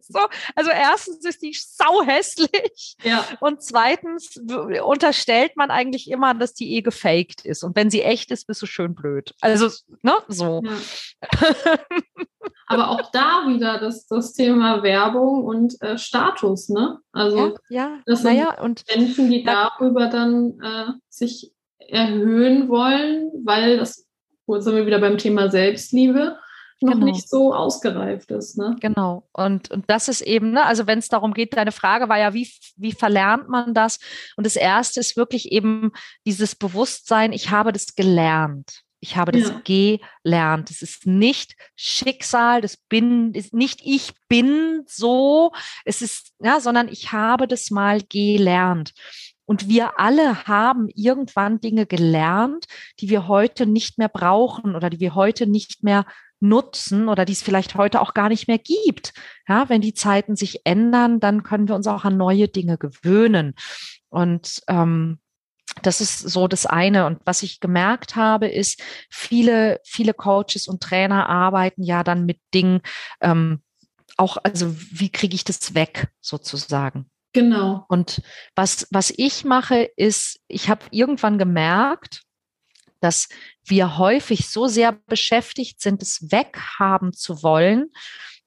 [0.00, 0.18] so,
[0.56, 3.24] also erstens ist die sau hässlich ja.
[3.38, 4.36] und zweitens
[4.84, 8.60] unterstellt man eigentlich immer, dass die eh gefaked ist und wenn sie echt ist, bist
[8.62, 9.32] du schön blöd.
[9.40, 9.70] Also,
[10.02, 10.60] ne, so.
[10.64, 11.48] Ja.
[12.66, 16.98] Aber auch da wieder das, das Thema Werbung und äh, Status, ne?
[17.12, 17.98] Also ja, ja.
[18.06, 24.06] das sind naja, und Menschen, die darüber dann äh, sich erhöhen wollen, weil das,
[24.46, 26.36] wo sind wir wieder beim Thema Selbstliebe,
[26.82, 27.06] noch genau.
[27.06, 28.58] nicht so ausgereift ist.
[28.58, 28.76] Ne?
[28.80, 29.28] Genau.
[29.32, 32.34] Und, und das ist eben, ne, also wenn es darum geht, deine Frage war ja,
[32.34, 33.98] wie, wie verlernt man das?
[34.36, 35.92] Und das Erste ist wirklich eben
[36.26, 38.82] dieses Bewusstsein, ich habe das gelernt.
[39.02, 39.98] Ich habe das ja.
[40.22, 40.70] gelernt.
[40.70, 45.50] Es ist nicht Schicksal, das bin, ist nicht ich bin so,
[45.84, 48.92] es ist, ja, sondern ich habe das mal gelernt.
[49.44, 52.66] Und wir alle haben irgendwann Dinge gelernt,
[53.00, 56.06] die wir heute nicht mehr brauchen oder die wir heute nicht mehr
[56.38, 59.14] nutzen oder die es vielleicht heute auch gar nicht mehr gibt.
[59.48, 63.54] Ja, wenn die Zeiten sich ändern, dann können wir uns auch an neue Dinge gewöhnen.
[64.10, 65.18] Und ähm,
[65.80, 67.06] das ist so das eine.
[67.06, 72.38] Und was ich gemerkt habe, ist, viele, viele Coaches und Trainer arbeiten ja dann mit
[72.52, 72.82] Dingen,
[73.20, 73.62] ähm,
[74.18, 77.10] auch, also wie kriege ich das weg sozusagen?
[77.32, 77.86] Genau.
[77.88, 78.20] Und
[78.54, 82.22] was, was ich mache, ist, ich habe irgendwann gemerkt,
[83.00, 83.28] dass
[83.64, 87.90] wir häufig so sehr beschäftigt sind, es weghaben zu wollen,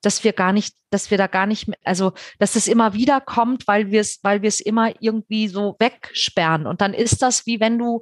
[0.02, 3.68] dass wir gar nicht, dass wir da gar nicht, also dass es immer wieder kommt,
[3.68, 6.66] weil wir es, weil wir es immer irgendwie so wegsperren.
[6.66, 8.02] Und dann ist das wie wenn du,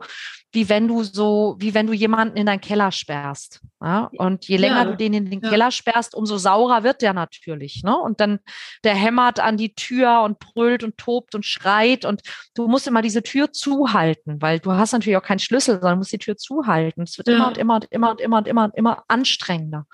[0.52, 3.62] wie wenn du so, wie wenn du jemanden in deinen Keller sperrst.
[3.82, 4.12] Ja?
[4.18, 5.50] Und je länger ja, du den in den ja.
[5.50, 7.82] Keller sperrst, umso saurer wird der natürlich.
[7.84, 7.98] Ne?
[7.98, 8.40] Und dann
[8.84, 12.06] der hämmert an die Tür und brüllt und tobt und schreit.
[12.06, 12.22] Und
[12.54, 16.14] du musst immer diese Tür zuhalten, weil du hast natürlich auch keinen Schlüssel, sondern musst
[16.14, 17.02] die Tür zuhalten.
[17.02, 19.88] Es wird immer und immer und immer und immer und immer und immer anstrengender.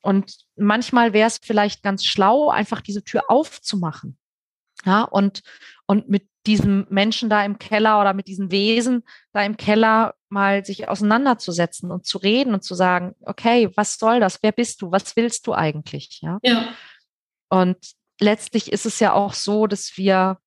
[0.00, 4.16] Und manchmal wäre es vielleicht ganz schlau, einfach diese Tür aufzumachen.
[4.84, 5.42] Ja, und,
[5.86, 10.64] und mit diesem Menschen da im Keller oder mit diesen Wesen da im Keller mal
[10.64, 14.40] sich auseinanderzusetzen und zu reden und zu sagen, okay, was soll das?
[14.42, 14.90] Wer bist du?
[14.90, 16.20] Was willst du eigentlich?
[16.20, 16.38] Ja.
[16.42, 16.68] ja.
[17.48, 17.78] Und
[18.20, 20.38] letztlich ist es ja auch so, dass wir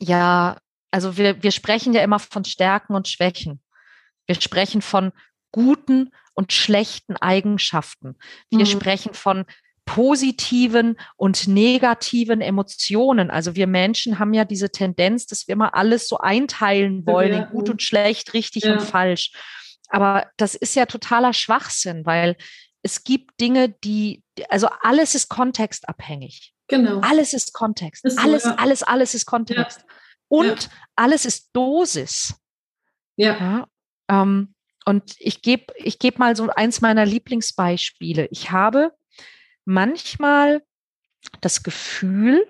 [0.00, 0.58] ja,
[0.90, 3.62] also wir, wir sprechen ja immer von Stärken und Schwächen.
[4.26, 5.12] Wir sprechen von
[5.52, 8.16] guten und schlechten Eigenschaften.
[8.50, 8.66] Wir mhm.
[8.66, 9.44] sprechen von
[9.84, 13.30] positiven und negativen Emotionen.
[13.30, 17.42] Also wir Menschen haben ja diese Tendenz, dass wir immer alles so einteilen wollen ja.
[17.42, 18.74] in gut und schlecht, richtig ja.
[18.74, 19.32] und falsch.
[19.88, 22.36] Aber das ist ja totaler Schwachsinn, weil
[22.82, 26.54] es gibt Dinge, die, also alles ist kontextabhängig.
[26.68, 27.00] Genau.
[27.00, 28.04] Alles ist Kontext.
[28.04, 28.54] Ist so, alles, ja.
[28.54, 29.84] alles, alles ist Kontext.
[30.28, 32.36] Und alles ist Dosis.
[33.16, 33.66] Ja.
[34.08, 38.28] Ähm, und ich gebe ich geb mal so eins meiner Lieblingsbeispiele.
[38.30, 38.92] Ich habe
[39.64, 40.62] manchmal
[41.40, 42.46] das Gefühl,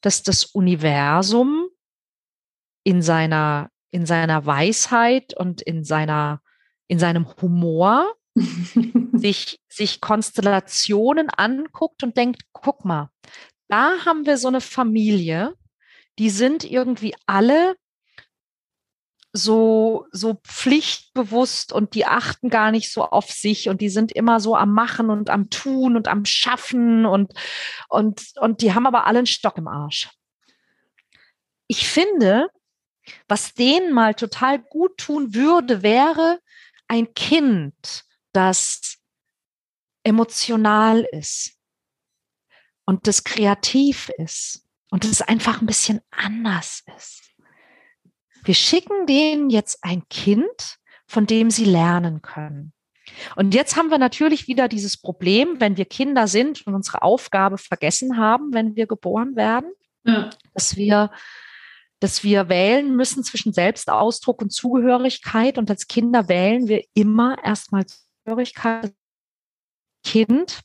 [0.00, 1.68] dass das Universum
[2.84, 6.42] in seiner, in seiner Weisheit und in seiner,
[6.88, 8.14] in seinem Humor
[9.12, 13.10] sich, sich Konstellationen anguckt und denkt, guck mal,
[13.68, 15.54] da haben wir so eine Familie,
[16.18, 17.76] die sind irgendwie alle
[19.36, 24.38] so, so pflichtbewusst und die achten gar nicht so auf sich und die sind immer
[24.38, 27.34] so am Machen und am Tun und am Schaffen und,
[27.88, 30.08] und, und die haben aber alle einen Stock im Arsch.
[31.66, 32.48] Ich finde,
[33.26, 36.38] was denen mal total gut tun würde, wäre
[36.86, 38.98] ein Kind, das
[40.04, 41.58] emotional ist
[42.84, 47.23] und das kreativ ist und das einfach ein bisschen anders ist
[48.44, 52.72] wir schicken denen jetzt ein Kind, von dem sie lernen können.
[53.36, 57.58] Und jetzt haben wir natürlich wieder dieses Problem, wenn wir Kinder sind und unsere Aufgabe
[57.58, 59.70] vergessen haben, wenn wir geboren werden,
[60.04, 60.30] ja.
[60.54, 61.10] dass wir
[62.00, 65.56] dass wir wählen müssen zwischen Selbstausdruck und Zugehörigkeit.
[65.56, 68.92] Und als Kinder wählen wir immer erstmal Zugehörigkeit.
[70.02, 70.60] Kind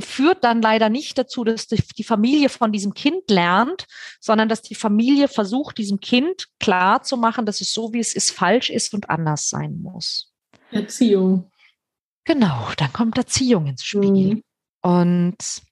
[0.00, 3.86] führt dann leider nicht dazu, dass die Familie von diesem Kind lernt,
[4.20, 8.14] sondern dass die Familie versucht, diesem Kind klar zu machen, dass es so, wie es
[8.14, 10.32] ist, falsch ist und anders sein muss.
[10.70, 11.50] Erziehung.
[12.24, 14.34] Genau, dann kommt Erziehung ins Spiel.
[14.34, 14.42] Mhm.
[14.82, 15.62] Und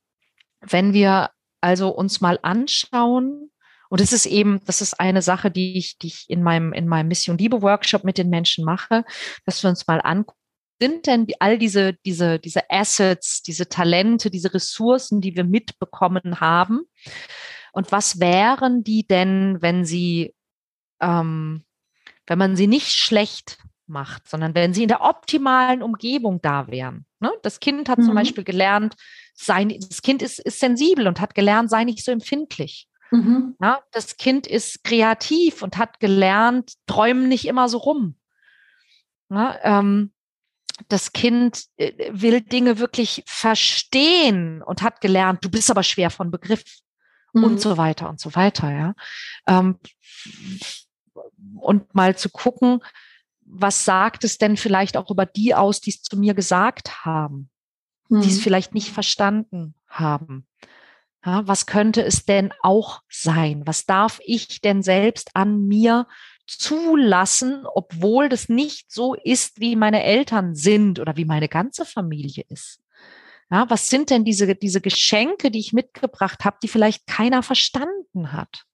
[0.61, 3.51] wenn wir also uns mal anschauen,
[3.91, 6.89] und das ist eben, das ist eine Sache, die ich, die ich in meinem, in
[6.89, 9.05] meinem Mission Liebe Workshop mit den Menschen mache,
[9.45, 10.41] dass wir uns mal angucken,
[10.81, 16.83] sind denn all diese, diese, diese Assets, diese Talente, diese Ressourcen, die wir mitbekommen haben?
[17.73, 20.35] Und was wären die denn, wenn sie,
[21.01, 21.65] ähm,
[22.27, 27.07] wenn man sie nicht schlecht macht, sondern wenn sie in der optimalen Umgebung da wären?
[27.21, 27.33] Ne?
[27.43, 28.05] Das Kind hat mhm.
[28.05, 28.95] zum Beispiel gelernt,
[29.35, 32.89] sein, das Kind ist, ist sensibel und hat gelernt, sei nicht so empfindlich.
[33.11, 33.57] Mhm.
[33.61, 38.17] Ja, das Kind ist kreativ und hat gelernt, träumen nicht immer so rum.
[39.31, 40.14] Ja, ähm,
[40.89, 46.31] das Kind äh, will Dinge wirklich verstehen und hat gelernt, du bist aber schwer von
[46.31, 46.65] Begriff
[47.33, 47.45] mhm.
[47.45, 48.95] und so weiter und so weiter, ja.
[49.47, 49.79] Ähm,
[51.57, 52.81] und mal zu gucken,
[53.41, 57.51] was sagt es denn vielleicht auch über die aus, die es zu mir gesagt haben,
[58.09, 58.23] mhm.
[58.23, 60.47] die es vielleicht nicht verstanden haben.
[61.25, 63.63] Ja, was könnte es denn auch sein?
[63.67, 66.07] Was darf ich denn selbst an mir
[66.47, 72.45] zulassen, obwohl das nicht so ist, wie meine Eltern sind oder wie meine ganze Familie
[72.49, 72.81] ist.
[73.51, 78.33] Ja, was sind denn diese, diese Geschenke, die ich mitgebracht habe, die vielleicht keiner verstanden
[78.33, 78.65] hat?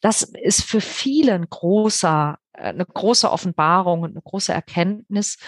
[0.00, 5.38] Das ist für viele ein großer, äh, eine große Offenbarung und eine große Erkenntnis.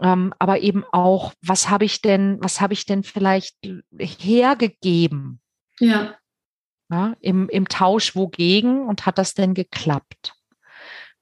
[0.00, 3.56] Ähm, aber eben auch, was habe ich denn, was habe ich denn vielleicht
[3.98, 5.40] hergegeben?
[5.80, 6.16] Ja.
[6.90, 10.34] ja im, Im Tausch wogegen und hat das denn geklappt?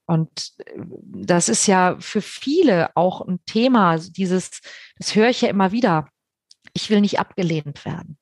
[0.07, 4.61] Und äh, das ist ja für viele auch ein Thema, dieses,
[4.97, 6.09] das höre ich ja immer wieder.
[6.73, 8.17] Ich will nicht abgelehnt werden.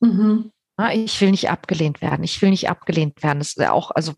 [0.00, 0.52] Mhm.
[0.92, 2.22] Ich will nicht abgelehnt werden.
[2.22, 3.40] Ich will nicht abgelehnt werden.
[3.40, 4.12] Das ist ja auch, also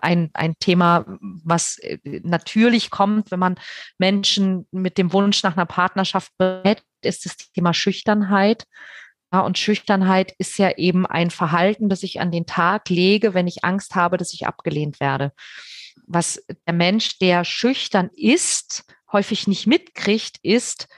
[0.00, 3.56] ein, ein Thema, was äh, natürlich kommt, wenn man
[3.98, 8.64] Menschen mit dem Wunsch nach einer Partnerschaft berät, ist das Thema Schüchternheit.
[9.32, 13.48] Ja, und Schüchternheit ist ja eben ein Verhalten, das ich an den Tag lege, wenn
[13.48, 15.32] ich Angst habe, dass ich abgelehnt werde.
[16.06, 20.88] Was der Mensch, der schüchtern ist, häufig nicht mitkriegt, ist,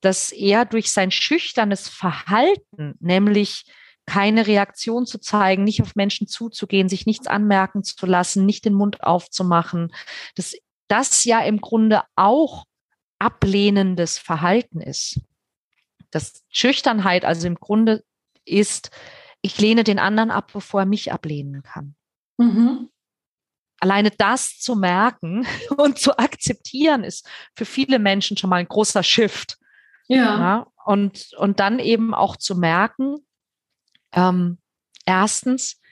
[0.00, 3.64] dass er durch sein schüchternes Verhalten, nämlich
[4.06, 8.74] keine Reaktion zu zeigen, nicht auf Menschen zuzugehen, sich nichts anmerken zu lassen, nicht den
[8.74, 9.92] Mund aufzumachen,
[10.34, 10.54] dass
[10.88, 12.64] das ja im Grunde auch
[13.18, 15.20] ablehnendes Verhalten ist.
[16.10, 18.04] Das Schüchternheit also im Grunde
[18.44, 18.90] ist,
[19.40, 21.96] ich lehne den anderen ab, bevor er mich ablehnen kann.
[22.36, 22.90] Mhm.
[23.84, 29.02] Alleine das zu merken und zu akzeptieren, ist für viele Menschen schon mal ein großer
[29.02, 29.58] Shift.
[30.08, 30.16] Ja.
[30.16, 33.18] ja und, und dann eben auch zu merken,
[34.12, 34.56] ähm,
[35.04, 35.82] erstens,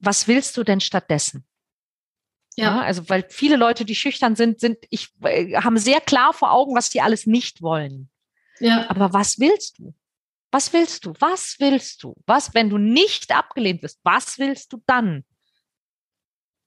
[0.00, 1.46] was willst du denn stattdessen?
[2.56, 2.64] Ja.
[2.64, 2.80] ja.
[2.80, 6.74] also weil viele Leute, die schüchtern sind, sind ich äh, haben sehr klar vor Augen,
[6.74, 8.10] was die alles nicht wollen.
[8.58, 8.90] Ja.
[8.90, 9.94] Aber was willst du?
[10.50, 11.14] Was willst du?
[11.20, 12.16] Was willst du?
[12.26, 14.00] Was, wenn du nicht abgelehnt wirst?
[14.02, 15.24] Was willst du dann?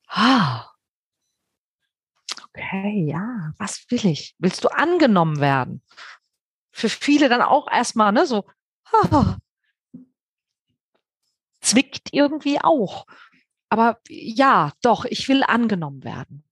[0.08, 0.66] Ah.
[2.50, 4.36] Okay, ja, was will ich?
[4.40, 5.82] Willst du angenommen werden?
[6.72, 8.46] Für viele dann auch erstmal, ne, so,
[8.92, 9.38] ah,
[11.62, 13.06] zwickt irgendwie auch.
[13.70, 16.44] Aber ja, doch, ich will angenommen werden.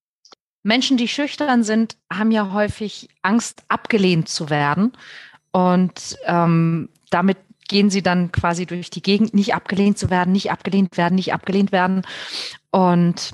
[0.64, 4.94] Menschen, die schüchtern sind, haben ja häufig Angst, abgelehnt zu werden.
[5.52, 7.38] Und ähm, damit
[7.68, 11.34] gehen sie dann quasi durch die Gegend, nicht abgelehnt zu werden, nicht abgelehnt werden, nicht
[11.34, 12.02] abgelehnt werden.
[12.72, 13.34] Und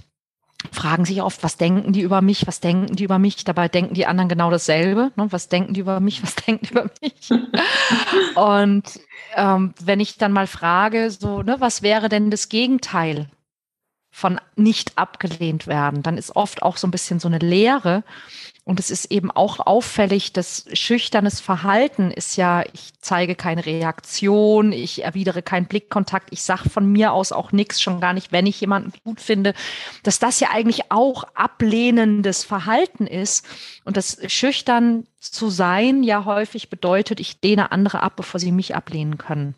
[0.71, 3.43] fragen sich oft, was denken die über mich, was denken die über mich?
[3.43, 5.11] Dabei denken die anderen genau dasselbe.
[5.15, 5.27] Ne?
[5.31, 7.29] Was denken die über mich, was denken die über mich?
[8.35, 8.99] und
[9.35, 13.27] ähm, wenn ich dann mal frage, so, ne, was wäre denn das Gegenteil
[14.11, 18.03] von nicht abgelehnt werden, dann ist oft auch so ein bisschen so eine Leere.
[18.63, 24.71] Und es ist eben auch auffällig, dass schüchternes Verhalten ist ja, ich zeige keine Reaktion,
[24.71, 28.45] ich erwidere keinen Blickkontakt, ich sage von mir aus auch nichts, schon gar nicht, wenn
[28.45, 29.55] ich jemanden gut finde,
[30.03, 33.47] dass das ja eigentlich auch ablehnendes Verhalten ist.
[33.83, 38.75] Und das schüchtern zu sein ja häufig bedeutet, ich dehne andere ab, bevor sie mich
[38.75, 39.55] ablehnen können.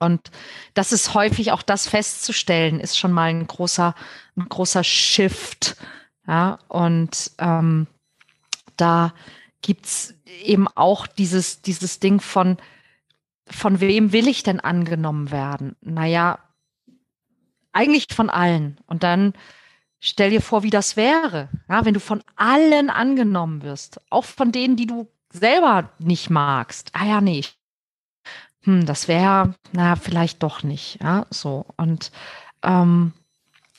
[0.00, 0.30] Und
[0.74, 3.94] das ist häufig auch das festzustellen, ist schon mal ein großer,
[4.36, 5.76] ein großer Shift.
[6.26, 7.86] Ja, und ähm,
[8.76, 9.12] da
[9.62, 12.56] gibt's eben auch dieses, dieses Ding von,
[13.46, 15.76] von wem will ich denn angenommen werden?
[15.82, 16.38] Naja,
[17.72, 18.78] eigentlich von allen.
[18.86, 19.34] Und dann
[20.00, 24.50] stell dir vor, wie das wäre, ja, wenn du von allen angenommen wirst, auch von
[24.50, 26.90] denen, die du selber nicht magst.
[26.94, 27.44] Ah ja, nee.
[28.62, 31.02] Hm, das wäre, na, vielleicht doch nicht.
[31.02, 31.66] Ja, so.
[31.76, 32.10] Und
[32.62, 33.12] ähm,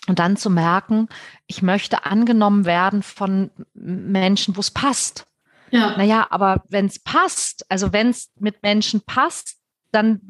[0.07, 1.07] und dann zu merken,
[1.45, 5.27] ich möchte angenommen werden von Menschen, wo es passt.
[5.69, 5.95] Ja.
[5.95, 9.57] Naja, aber wenn es passt, also wenn es mit Menschen passt,
[9.91, 10.21] dann,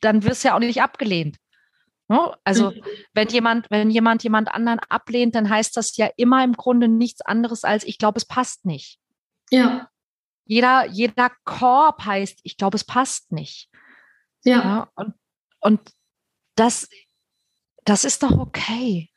[0.00, 1.36] dann wirst du ja auch nicht abgelehnt.
[2.08, 2.34] Ne?
[2.44, 2.82] Also mhm.
[3.14, 7.22] wenn jemand, wenn jemand jemand anderen ablehnt, dann heißt das ja immer im Grunde nichts
[7.22, 8.98] anderes als, ich glaube, es passt nicht.
[9.50, 9.88] Ja.
[10.44, 13.70] Jeder, jeder Korb heißt, ich glaube, es passt nicht.
[14.44, 14.56] Ja.
[14.56, 15.14] ja und,
[15.60, 15.80] und
[16.56, 16.88] das
[17.84, 19.10] das ist doch okay.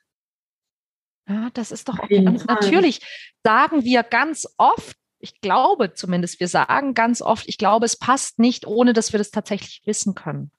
[1.28, 2.26] Ja, das ist doch okay.
[2.26, 3.02] Und natürlich
[3.44, 8.40] sagen wir ganz oft, ich glaube zumindest, wir sagen ganz oft, ich glaube, es passt
[8.40, 10.52] nicht, ohne dass wir das tatsächlich wissen können.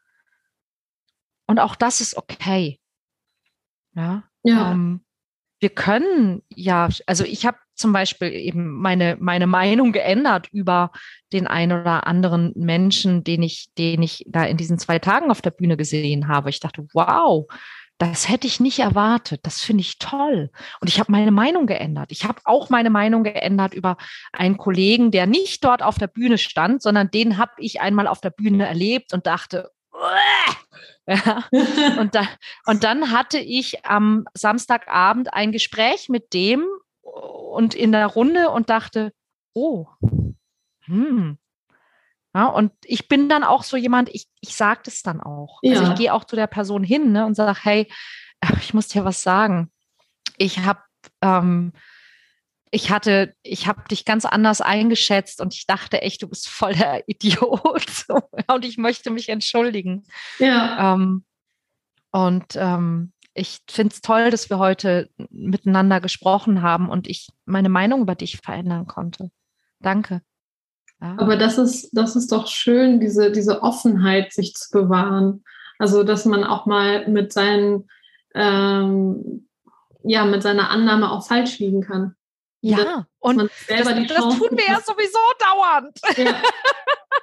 [1.47, 2.81] Und auch das ist okay.
[3.95, 4.25] Ja.
[4.43, 4.73] ja.
[4.73, 5.05] Ähm,
[5.61, 10.91] wir können ja, also ich habe zum Beispiel eben meine, meine Meinung geändert über
[11.33, 15.43] den einen oder anderen Menschen, den ich, den ich da in diesen zwei Tagen auf
[15.43, 16.51] der Bühne gesehen habe.
[16.51, 17.47] Ich dachte, wow,
[17.99, 19.41] das hätte ich nicht erwartet.
[19.43, 20.51] Das finde ich toll.
[20.81, 22.13] Und ich habe meine Meinung geändert.
[22.13, 23.97] Ich habe auch meine Meinung geändert über
[24.33, 28.21] einen Kollegen, der nicht dort auf der Bühne stand, sondern den habe ich einmal auf
[28.21, 29.71] der Bühne erlebt und dachte,
[31.17, 31.45] ja.
[31.99, 32.29] und, da,
[32.67, 36.67] und dann hatte ich am Samstagabend ein Gespräch mit dem
[37.03, 39.13] und in der Runde und dachte,
[39.55, 39.87] oh,
[40.85, 41.39] hm,
[42.35, 45.61] ja, und ich bin dann auch so jemand, ich, ich sage das dann auch.
[45.65, 45.81] Also ja.
[45.81, 47.91] Also ich gehe auch zu der Person hin ne, und sage, hey,
[48.61, 49.73] ich muss dir was sagen.
[50.37, 50.81] Ich habe,
[51.23, 51.73] ähm,
[52.71, 56.75] ich hatte, ich habe dich ganz anders eingeschätzt und ich dachte echt, du bist voll
[56.75, 58.07] der Idiot.
[58.53, 60.05] und ich möchte mich entschuldigen.
[60.39, 60.95] Ja.
[60.95, 61.25] Ähm,
[62.11, 67.69] und ähm, ich finde es toll, dass wir heute miteinander gesprochen haben und ich meine
[67.69, 69.31] Meinung über dich verändern konnte.
[69.81, 70.23] Danke.
[71.01, 71.15] Ah.
[71.19, 75.45] Aber das ist, das ist doch schön, diese, diese Offenheit sich zu bewahren.
[75.79, 77.89] Also, dass man auch mal mit seinen
[78.35, 79.49] ähm,
[80.03, 82.15] ja mit seiner Annahme auch falsch liegen kann.
[82.61, 85.99] Ja, und das, das, tun wir ja sowieso dauernd.
[86.17, 86.43] Ja.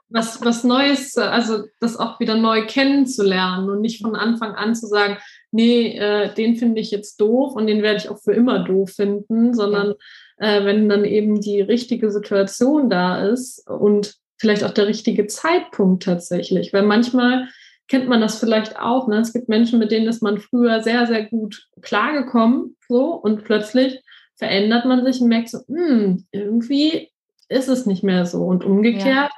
[0.09, 4.87] Was, was Neues, also das auch wieder neu kennenzulernen und nicht von Anfang an zu
[4.87, 5.17] sagen,
[5.51, 8.91] nee, äh, den finde ich jetzt doof und den werde ich auch für immer doof
[8.91, 9.95] finden, sondern
[10.37, 16.03] äh, wenn dann eben die richtige Situation da ist und vielleicht auch der richtige Zeitpunkt
[16.03, 17.49] tatsächlich, weil manchmal
[17.87, 19.07] kennt man das vielleicht auch.
[19.07, 19.19] Ne?
[19.19, 24.01] Es gibt Menschen, mit denen ist man früher sehr, sehr gut klargekommen, so und plötzlich
[24.35, 27.09] verändert man sich und merkt so, hm, irgendwie
[27.49, 28.43] ist es nicht mehr so.
[28.43, 29.29] Und umgekehrt, ja.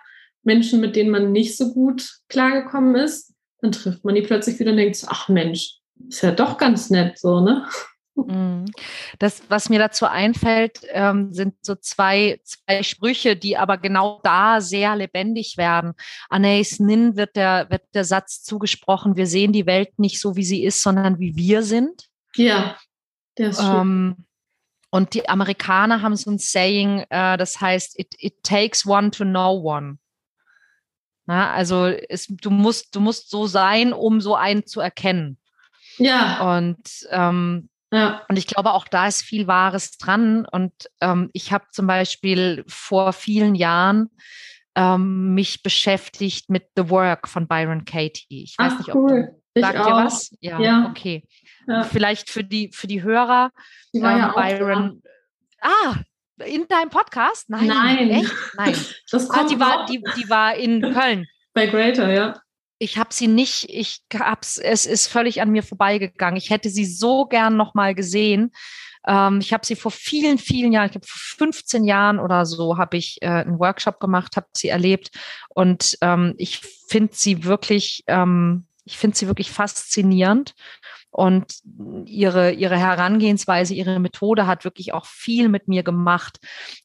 [0.43, 4.71] Menschen, mit denen man nicht so gut klargekommen ist, dann trifft man die plötzlich wieder
[4.71, 5.77] und denkt so, ach Mensch,
[6.07, 7.67] ist ja doch ganz nett so, ne?
[8.15, 8.65] Mhm.
[9.19, 14.59] Das, was mir dazu einfällt, ähm, sind so zwei, zwei Sprüche, die aber genau da
[14.59, 15.93] sehr lebendig werden.
[16.29, 20.43] Anais Nin wird der, wird der Satz zugesprochen, wir sehen die Welt nicht so, wie
[20.43, 22.07] sie ist, sondern wie wir sind.
[22.35, 22.77] Ja,
[23.37, 24.26] der ist ähm,
[24.89, 29.23] und die Amerikaner haben so ein Saying, äh, das heißt, it, it takes one to
[29.23, 29.97] know one.
[31.25, 35.37] Na, also es, du, musst, du musst so sein, um so einen zu erkennen.
[35.97, 36.57] Ja.
[36.57, 38.21] Und, ähm, ja.
[38.29, 40.45] und ich glaube, auch da ist viel Wahres dran.
[40.45, 40.71] Und
[41.01, 44.09] ähm, ich habe zum Beispiel vor vielen Jahren
[44.75, 48.43] ähm, mich beschäftigt mit The Work von Byron Katie.
[48.43, 49.23] Ich weiß Ach, nicht, ob cool.
[49.33, 50.31] du, sagt dir was?
[50.39, 50.87] Ja, ja.
[50.89, 51.23] okay.
[51.67, 51.83] Ja.
[51.83, 53.51] Vielleicht für die, für die Hörer,
[53.93, 55.01] die war ähm, ja Byron.
[55.61, 55.95] Ah,
[56.45, 57.49] in deinem Podcast?
[57.49, 57.67] Nein.
[57.67, 58.09] Nein.
[58.09, 58.33] Echt?
[58.55, 58.75] Nein.
[59.11, 61.25] Das kommt ah, die, war, die, die war in Köln.
[61.53, 62.39] Bei Greater, ja.
[62.79, 66.37] Ich habe sie nicht, ich hab's, es ist völlig an mir vorbeigegangen.
[66.37, 68.51] Ich hätte sie so gern nochmal gesehen.
[69.07, 72.77] Ähm, ich habe sie vor vielen, vielen Jahren, ich glaube vor 15 Jahren oder so,
[72.77, 75.09] habe ich äh, einen Workshop gemacht, habe sie erlebt
[75.49, 80.53] und ähm, ich finde sie wirklich, ähm, ich finde sie wirklich faszinierend.
[81.09, 81.59] Und
[82.05, 86.37] ihre, ihre Herangehensweise, ihre Methode hat wirklich auch viel mit mir gemacht,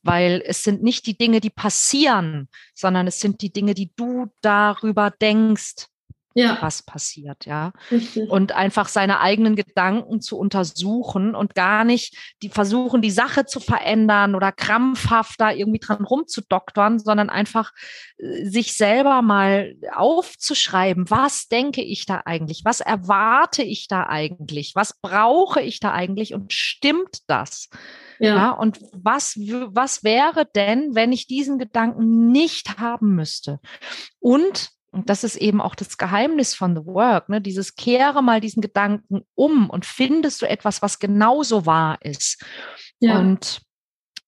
[0.02, 4.26] weil es sind nicht die Dinge, die passieren, sondern es sind die Dinge, die du
[4.40, 5.86] darüber denkst,
[6.34, 6.58] ja.
[6.60, 7.72] was passiert, ja.
[7.90, 8.28] Richtig.
[8.30, 13.60] Und einfach seine eigenen Gedanken zu untersuchen und gar nicht die versuchen, die Sache zu
[13.60, 17.72] verändern oder krampfhaft da irgendwie dran rumzudoktern, sondern einfach
[18.18, 24.72] äh, sich selber mal aufzuschreiben, was denke ich da eigentlich, was erwarte ich da eigentlich,
[24.74, 27.68] was brauche ich da eigentlich und stimmt das?
[28.18, 28.36] Ja.
[28.36, 28.50] ja.
[28.50, 33.58] und was, was wäre denn, wenn ich diesen Gedanken nicht haben müsste?
[34.20, 37.40] Und und das ist eben auch das Geheimnis von The Work, ne?
[37.40, 42.44] dieses kehre mal diesen Gedanken um und findest du etwas, was genauso wahr ist.
[43.00, 43.18] Ja.
[43.18, 43.62] Und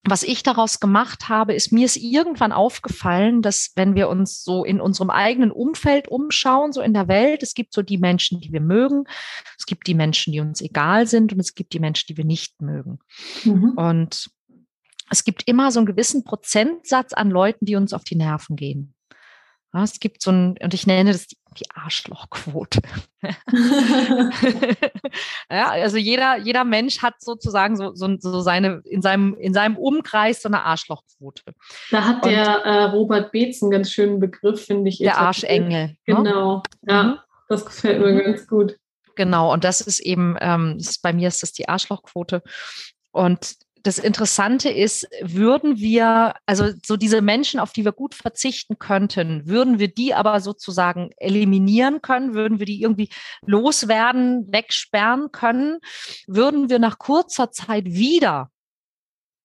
[0.06, 4.64] was ich daraus gemacht habe, ist, mir ist irgendwann aufgefallen, dass wenn wir uns so
[4.64, 8.52] in unserem eigenen Umfeld umschauen, so in der Welt, es gibt so die Menschen, die
[8.52, 9.04] wir mögen,
[9.58, 12.24] es gibt die Menschen, die uns egal sind und es gibt die Menschen, die wir
[12.24, 12.98] nicht mögen.
[13.44, 13.72] Mhm.
[13.76, 14.30] Und
[15.10, 18.93] es gibt immer so einen gewissen Prozentsatz an Leuten, die uns auf die Nerven gehen.
[19.74, 22.80] Ja, es gibt so ein, und ich nenne das die, die Arschlochquote.
[25.50, 29.76] ja, also jeder, jeder Mensch hat sozusagen so, so, so seine, in seinem, in seinem
[29.76, 31.42] Umkreis so eine Arschlochquote.
[31.90, 34.98] Da hat und der äh, Robert Beetz einen ganz schönen Begriff, finde ich.
[34.98, 35.88] Der Arschengel.
[35.88, 35.96] Ne?
[36.04, 37.18] Genau, ja, mhm.
[37.48, 38.18] das gefällt mir mhm.
[38.20, 38.76] ganz gut.
[39.16, 42.42] Genau, und das ist eben, ähm, ist, bei mir ist das die Arschlochquote.
[43.10, 48.78] Und das Interessante ist, würden wir, also so diese Menschen, auf die wir gut verzichten
[48.78, 53.10] könnten, würden wir die aber sozusagen eliminieren können, würden wir die irgendwie
[53.44, 55.80] loswerden, wegsperren können,
[56.26, 58.50] würden wir nach kurzer Zeit wieder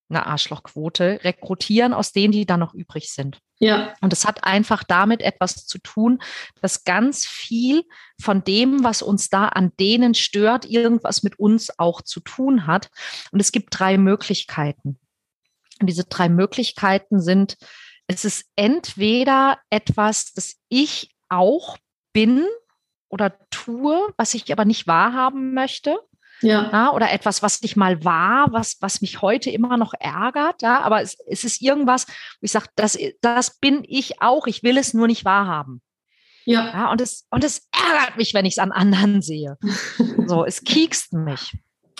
[0.09, 3.39] eine Arschlochquote rekrutieren aus denen, die dann noch übrig sind.
[3.59, 3.93] Ja.
[4.01, 6.21] Und es hat einfach damit etwas zu tun,
[6.61, 7.83] dass ganz viel
[8.19, 12.89] von dem, was uns da an denen stört, irgendwas mit uns auch zu tun hat.
[13.31, 14.99] Und es gibt drei Möglichkeiten.
[15.79, 17.57] Und diese drei Möglichkeiten sind,
[18.07, 21.77] es ist entweder etwas, das ich auch
[22.11, 22.45] bin
[23.09, 25.99] oder tue, was ich aber nicht wahrhaben möchte.
[26.41, 26.69] Ja.
[26.71, 26.93] ja.
[26.93, 30.61] Oder etwas, was nicht mal war, was, was mich heute immer noch ärgert.
[30.61, 34.63] Ja, aber es, es ist irgendwas, wo ich sage, das, das bin ich auch, ich
[34.63, 35.81] will es nur nicht wahrhaben.
[36.45, 36.67] Ja.
[36.67, 39.57] ja und, es, und es ärgert mich, wenn ich es an anderen sehe.
[40.27, 41.57] so, es kiekst mich.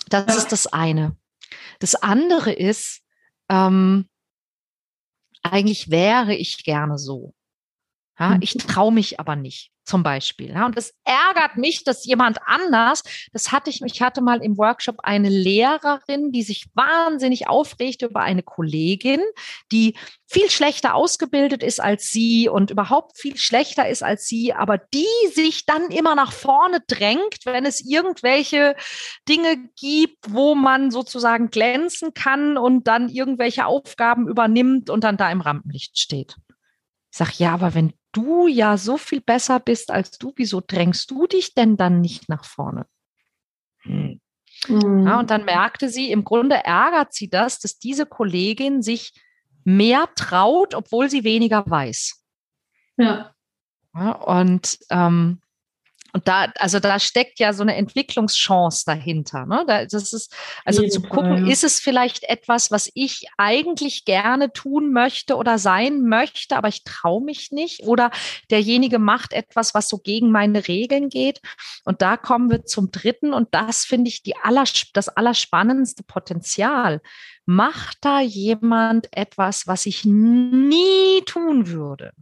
[0.10, 0.36] Das ja.
[0.36, 1.16] ist das eine.
[1.80, 3.02] Das andere ist,
[3.50, 4.08] ähm,
[5.44, 7.34] eigentlich wäre ich gerne so.
[8.20, 8.42] Ja, mhm.
[8.42, 9.72] ich traue mich aber nicht.
[9.90, 10.52] Zum Beispiel.
[10.52, 14.58] Ja, und es ärgert mich, dass jemand anders, das hatte ich, ich hatte mal im
[14.58, 19.20] Workshop eine Lehrerin, die sich wahnsinnig aufregte über eine Kollegin,
[19.72, 19.96] die
[20.28, 25.08] viel schlechter ausgebildet ist als sie und überhaupt viel schlechter ist als sie, aber die
[25.34, 28.76] sich dann immer nach vorne drängt, wenn es irgendwelche
[29.28, 35.32] Dinge gibt, wo man sozusagen glänzen kann und dann irgendwelche Aufgaben übernimmt und dann da
[35.32, 36.36] im Rampenlicht steht.
[37.12, 41.10] Ich sage, ja, aber wenn du ja so viel besser bist als du, wieso drängst
[41.12, 42.86] du dich denn dann nicht nach vorne?
[43.82, 44.20] Hm.
[44.68, 45.08] Mhm.
[45.08, 49.14] Ja, und dann merkte sie, im Grunde ärgert sie das, dass diese Kollegin sich
[49.64, 52.24] mehr traut, obwohl sie weniger weiß.
[52.98, 53.34] Ja.
[53.96, 55.42] ja und ähm,
[56.14, 59.46] und da, also da steckt ja so eine Entwicklungschance dahinter.
[59.46, 59.64] Ne?
[59.92, 60.34] das ist,
[60.66, 66.02] also zu gucken, ist es vielleicht etwas, was ich eigentlich gerne tun möchte oder sein
[66.02, 67.84] möchte, aber ich traue mich nicht.
[67.84, 68.12] Oder
[68.50, 71.42] derjenige macht etwas, was so gegen meine Regeln geht.
[71.86, 77.02] Und da kommen wir zum dritten, und das finde ich die aller, das allerspannendste Potenzial.
[77.46, 82.14] Macht da jemand etwas, was ich nie tun würde?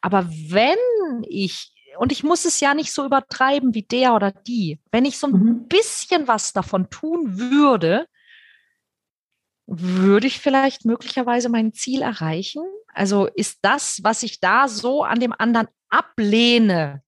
[0.00, 0.76] Aber wenn
[1.28, 4.80] ich und ich muss es ja nicht so übertreiben wie der oder die.
[4.90, 5.68] Wenn ich so ein mhm.
[5.68, 8.06] bisschen was davon tun würde,
[9.66, 12.62] würde ich vielleicht möglicherweise mein Ziel erreichen?
[12.92, 17.02] Also ist das, was ich da so an dem anderen ablehne,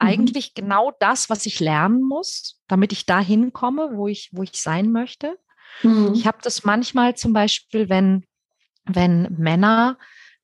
[0.00, 0.08] mhm.
[0.08, 4.52] eigentlich genau das, was ich lernen muss, damit ich da hinkomme, wo ich, wo ich
[4.52, 5.38] sein möchte?
[5.82, 6.12] Mhm.
[6.14, 8.24] Ich habe das manchmal zum Beispiel, wenn,
[8.84, 9.98] wenn Männer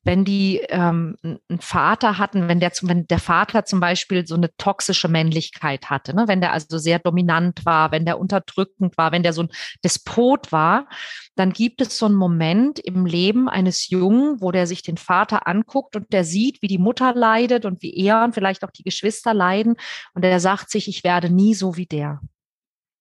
[0.04, 4.54] wenn die ähm, einen Vater hatten, wenn der, wenn der Vater zum Beispiel so eine
[4.56, 6.28] toxische Männlichkeit hatte, ne?
[6.28, 9.48] wenn der also sehr dominant war, wenn der unterdrückend war, wenn der so ein
[9.82, 10.86] Despot war,
[11.34, 15.48] dann gibt es so einen Moment im Leben eines Jungen, wo der sich den Vater
[15.48, 18.84] anguckt und der sieht, wie die Mutter leidet und wie er und vielleicht auch die
[18.84, 19.76] Geschwister leiden
[20.14, 22.20] und der sagt sich, ich werde nie so wie der.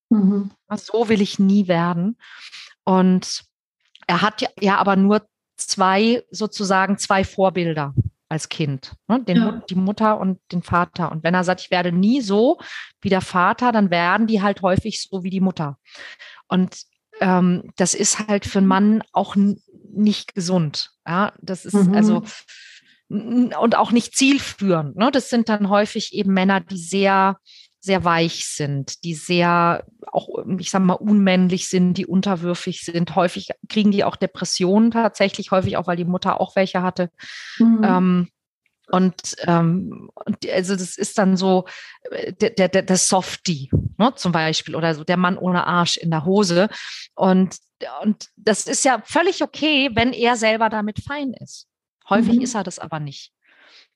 [0.10, 0.52] Mhm.
[0.76, 2.18] So will ich nie werden.
[2.84, 3.44] Und
[4.08, 5.26] er hat ja, ja aber nur
[5.58, 7.94] zwei sozusagen zwei Vorbilder
[8.30, 9.24] als Kind, ne?
[9.24, 9.64] Den, ja.
[9.70, 11.12] die Mutter und den Vater.
[11.12, 12.60] Und wenn er sagt, ich werde nie so
[13.02, 15.78] wie der Vater, dann werden die halt häufig so wie die Mutter.
[16.48, 16.78] Und
[17.22, 19.36] ähm, das ist halt für einen Mann auch
[19.94, 20.92] nicht gesund.
[21.08, 21.94] Ja, das ist mhm.
[21.94, 22.24] also
[23.10, 24.96] und auch nicht zielführend.
[24.96, 25.12] Ne?
[25.12, 27.38] Das sind dann häufig eben Männer, die sehr
[27.84, 33.14] sehr weich sind, die sehr auch, ich sag mal, unmännlich sind, die unterwürfig sind.
[33.16, 37.10] Häufig kriegen die auch Depressionen tatsächlich, häufig auch, weil die Mutter auch welche hatte.
[37.58, 37.82] Mhm.
[37.84, 38.28] Ähm,
[38.88, 41.66] und, ähm, und also das ist dann so
[42.10, 46.10] äh, der, der, der Softie, ne, zum Beispiel, oder so der Mann ohne Arsch in
[46.10, 46.70] der Hose.
[47.16, 47.58] Und,
[48.02, 51.68] und das ist ja völlig okay, wenn er selber damit fein ist.
[52.10, 52.42] Häufig mhm.
[52.44, 53.34] ist er das aber nicht.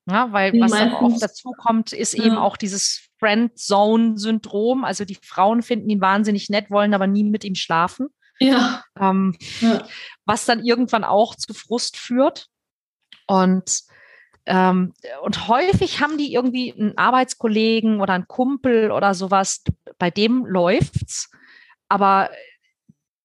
[0.09, 2.23] Ja, weil was dann oft dazu kommt, ist ja.
[2.23, 4.85] eben auch dieses Friend-Zone-Syndrom.
[4.85, 8.07] Also die Frauen finden ihn wahnsinnig nett, wollen aber nie mit ihm schlafen.
[8.39, 8.83] Ja.
[8.99, 9.85] Ähm, ja.
[10.25, 12.47] Was dann irgendwann auch zu Frust führt.
[13.27, 13.81] Und,
[14.45, 14.93] ähm,
[15.23, 19.63] und häufig haben die irgendwie einen Arbeitskollegen oder einen Kumpel oder sowas,
[19.97, 21.29] bei dem läuft's,
[21.89, 22.29] aber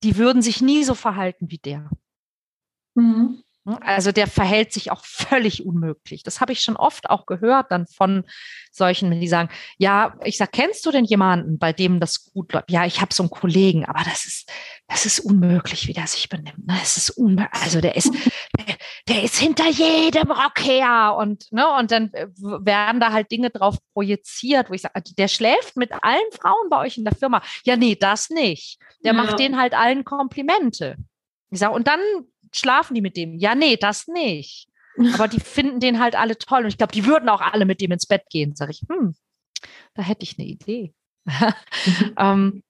[0.02, 1.88] die würden sich nie so verhalten wie der.
[2.94, 3.44] Mhm.
[3.64, 3.78] Ne?
[3.82, 6.22] Also der verhält sich auch völlig unmöglich.
[6.22, 8.24] Das habe ich schon oft auch gehört dann von
[8.72, 12.70] solchen, die sagen, ja, ich sag, kennst du denn jemanden, bei dem das gut läuft?
[12.70, 14.50] Ja, ich habe so einen Kollegen, aber das ist,
[14.88, 16.66] das ist unmöglich, wie der sich benimmt.
[16.66, 16.76] Ne?
[16.82, 17.62] Es ist unmöglich.
[17.62, 18.12] Also der ist,
[18.58, 18.76] der,
[19.08, 23.50] der, ist hinter jedem Rock her und ne, und dann äh, werden da halt Dinge
[23.50, 27.42] drauf projiziert, wo ich sage, der schläft mit allen Frauen bei euch in der Firma.
[27.64, 28.80] Ja, nee, das nicht.
[29.04, 29.22] Der ja.
[29.22, 30.96] macht denen halt allen Komplimente.
[31.50, 32.00] Ich sage, und dann
[32.52, 33.38] schlafen die mit dem?
[33.38, 34.68] Ja, nee, das nicht.
[35.14, 36.62] Aber die finden den halt alle toll.
[36.62, 38.54] Und ich glaube, die würden auch alle mit dem ins Bett gehen.
[38.54, 39.14] Sag ich, hm,
[39.94, 40.92] da hätte ich eine Idee.
[42.18, 42.62] ähm,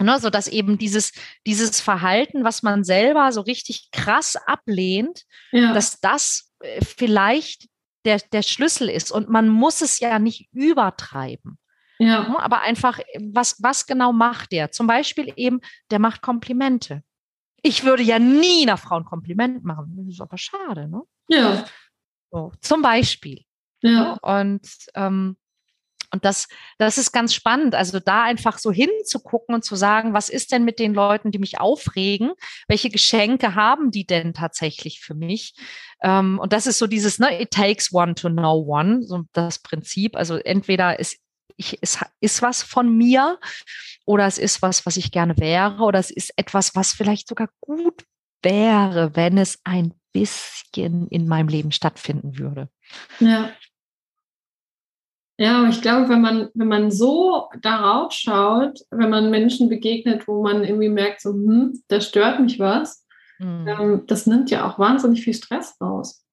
[0.00, 1.12] ne, so dass eben dieses,
[1.46, 5.72] dieses Verhalten, was man selber so richtig krass ablehnt, ja.
[5.72, 7.68] dass das äh, vielleicht
[8.04, 9.12] der, der Schlüssel ist.
[9.12, 11.58] Und man muss es ja nicht übertreiben.
[11.98, 12.28] Ja.
[12.28, 13.00] Ne, aber einfach,
[13.32, 14.70] was, was genau macht der?
[14.70, 15.60] Zum Beispiel eben,
[15.90, 17.02] der macht Komplimente.
[17.62, 19.94] Ich würde ja nie einer Frau ein Kompliment machen.
[19.96, 21.02] Das ist aber schade, ne?
[21.28, 21.64] Ja.
[22.30, 23.44] So, zum Beispiel.
[23.80, 24.18] Ja.
[24.22, 25.36] Und, ähm,
[26.10, 26.48] und das,
[26.78, 27.74] das ist ganz spannend.
[27.74, 31.38] Also da einfach so hinzugucken und zu sagen, was ist denn mit den Leuten, die
[31.38, 32.32] mich aufregen?
[32.66, 35.54] Welche Geschenke haben die denn tatsächlich für mich?
[36.02, 39.58] Ähm, und das ist so dieses, ne, it takes one to know one, so das
[39.58, 40.16] Prinzip.
[40.16, 41.18] Also entweder ist
[41.58, 43.38] ich, es ist was von mir
[44.06, 47.50] oder es ist was, was ich gerne wäre oder es ist etwas, was vielleicht sogar
[47.60, 48.04] gut
[48.42, 52.70] wäre, wenn es ein bisschen in meinem Leben stattfinden würde.
[53.20, 53.50] Ja.
[55.40, 60.26] Ja, aber ich glaube, wenn man, wenn man so darauf schaut, wenn man Menschen begegnet,
[60.26, 63.06] wo man irgendwie merkt, so, hm, da stört mich was,
[63.38, 63.68] mhm.
[63.68, 66.24] ähm, das nimmt ja auch wahnsinnig viel Stress raus.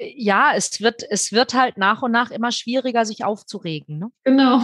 [0.00, 3.98] Ja, es wird, es wird halt nach und nach immer schwieriger, sich aufzuregen.
[3.98, 4.10] Ne?
[4.24, 4.62] Genau.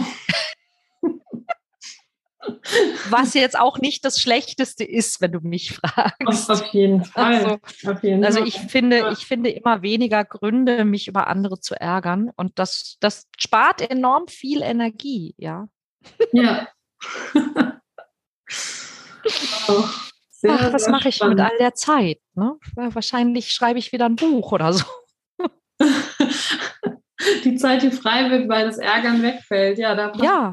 [3.09, 6.49] Was jetzt auch nicht das Schlechteste ist, wenn du mich fragst.
[6.49, 7.35] Auf, jeden Fall.
[7.35, 7.57] Also,
[7.91, 12.31] auf jeden also ich finde, ich finde immer weniger Gründe, mich über andere zu ärgern.
[12.35, 15.67] Und das, das spart enorm viel Energie, ja.
[16.31, 16.67] Ja.
[20.29, 22.19] Sehr, Ach, was mache ich mit all der Zeit?
[22.35, 22.57] Ne?
[22.75, 24.85] Wahrscheinlich schreibe ich wieder ein Buch oder so.
[27.43, 29.77] die Zeit, die frei wird, weil das Ärgern wegfällt.
[29.77, 30.51] Ja, da ja,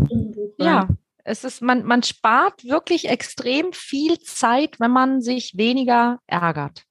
[0.59, 0.89] ja.
[1.27, 6.85] Es ist, man, man spart wirklich extrem viel Zeit, wenn man sich weniger ärgert.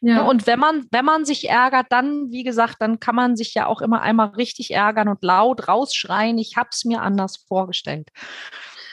[0.00, 0.22] Ja.
[0.22, 3.66] Und wenn man, wenn man sich ärgert, dann, wie gesagt, dann kann man sich ja
[3.66, 8.08] auch immer einmal richtig ärgern und laut rausschreien, ich habe es mir anders vorgestellt.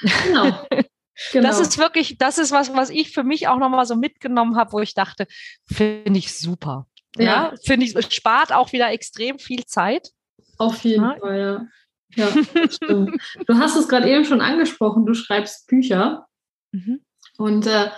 [0.01, 0.65] Genau.
[1.31, 1.47] Genau.
[1.47, 4.73] Das ist wirklich, das ist was, was ich für mich auch nochmal so mitgenommen habe,
[4.73, 5.27] wo ich dachte,
[5.65, 6.87] finde ich super.
[7.17, 10.11] Ja, ja finde ich, es spart auch wieder extrem viel Zeit.
[10.57, 11.15] Auf jeden ja.
[11.19, 11.67] Fall, ja.
[12.15, 12.29] Ja,
[12.69, 13.19] stimmt.
[13.45, 16.27] du hast es gerade eben schon angesprochen, du schreibst Bücher.
[16.71, 17.01] Mhm.
[17.37, 17.89] Und äh,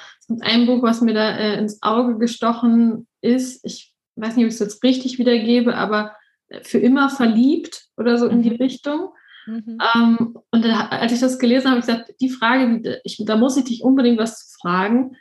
[0.42, 4.56] ein Buch, was mir da äh, ins Auge gestochen ist, ich weiß nicht, ob ich
[4.56, 6.16] es jetzt richtig wiedergebe, aber
[6.64, 8.56] für immer verliebt oder so in die mhm.
[8.58, 9.10] Richtung.
[9.46, 9.78] Mhm.
[9.96, 13.38] Ähm, und da, als ich das gelesen habe, habe ich gesagt, die Frage, ich, da
[13.38, 15.16] muss ich dich unbedingt was fragen,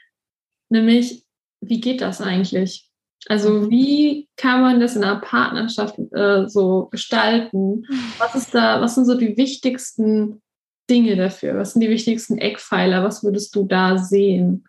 [0.69, 1.25] nämlich,
[1.61, 2.86] wie geht das eigentlich?
[3.29, 3.71] Also mhm.
[3.71, 7.85] wie kann man das in einer Partnerschaft äh, so gestalten?
[8.19, 10.43] Was ist da, was sind so die wichtigsten
[10.89, 11.57] Dinge dafür?
[11.57, 13.03] Was sind die wichtigsten Eckpfeiler?
[13.03, 14.65] Was würdest du da sehen?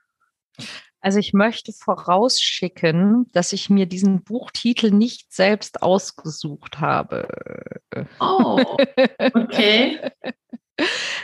[0.99, 7.27] Also ich möchte vorausschicken, dass ich mir diesen Buchtitel nicht selbst ausgesucht habe.
[8.19, 8.59] Oh,
[9.33, 9.99] okay.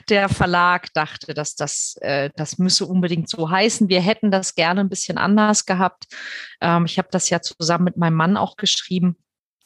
[0.10, 3.88] Der Verlag dachte, dass das, äh, das müsse unbedingt so heißen.
[3.88, 6.06] Wir hätten das gerne ein bisschen anders gehabt.
[6.62, 9.16] Ähm, ich habe das ja zusammen mit meinem Mann auch geschrieben.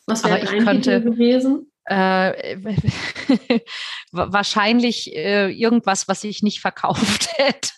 [0.06, 1.72] Was wäre ich könnte gewesen?
[1.86, 2.58] Äh,
[4.12, 7.72] wahrscheinlich äh, irgendwas, was ich nicht verkauft hätte.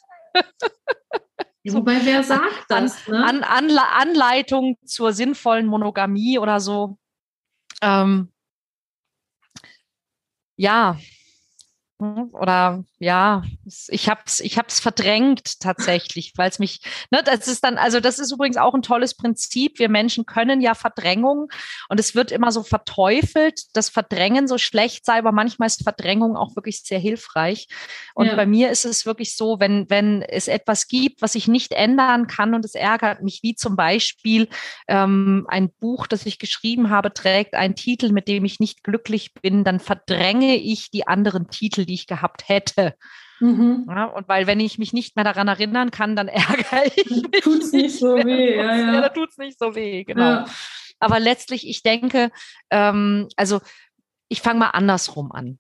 [1.66, 3.07] Wobei, wer sagt das?
[3.07, 3.24] Ne?
[3.24, 6.97] An, an, Anleitung zur sinnvollen Monogamie oder so.
[7.82, 8.32] Ähm,
[10.55, 10.97] ja,
[12.00, 13.43] oder ja,
[13.88, 16.82] ich habe es ich hab's verdrängt tatsächlich, weil es mich,
[17.12, 19.80] ne, das ist dann, also das ist übrigens auch ein tolles Prinzip.
[19.80, 21.47] Wir Menschen können ja Verdrängung
[21.88, 26.36] und es wird immer so verteufelt, dass Verdrängen so schlecht sei, aber manchmal ist Verdrängung
[26.36, 27.68] auch wirklich sehr hilfreich.
[28.16, 28.36] Und ja.
[28.36, 32.28] bei mir ist es wirklich so, wenn, wenn es etwas gibt, was ich nicht ändern
[32.28, 34.50] kann und es ärgert mich, wie zum Beispiel
[34.89, 39.34] ähm, ein Buch, das ich geschrieben habe, trägt einen Titel, mit dem ich nicht glücklich
[39.36, 42.88] bin, dann verdränge ich die anderen Titel, die ich gehabt hätte.
[43.39, 43.85] Mhm.
[43.87, 47.41] Ja, und weil, wenn ich mich nicht mehr daran erinnern kann, dann ärgere ich mich.
[47.41, 48.93] Tut es nicht so weh, ja, ja.
[48.93, 50.21] ja da tut es nicht so weh, genau.
[50.21, 50.45] Ja.
[50.99, 52.31] Aber letztlich, ich denke,
[52.69, 53.61] ähm, also
[54.27, 55.59] ich fange mal andersrum an.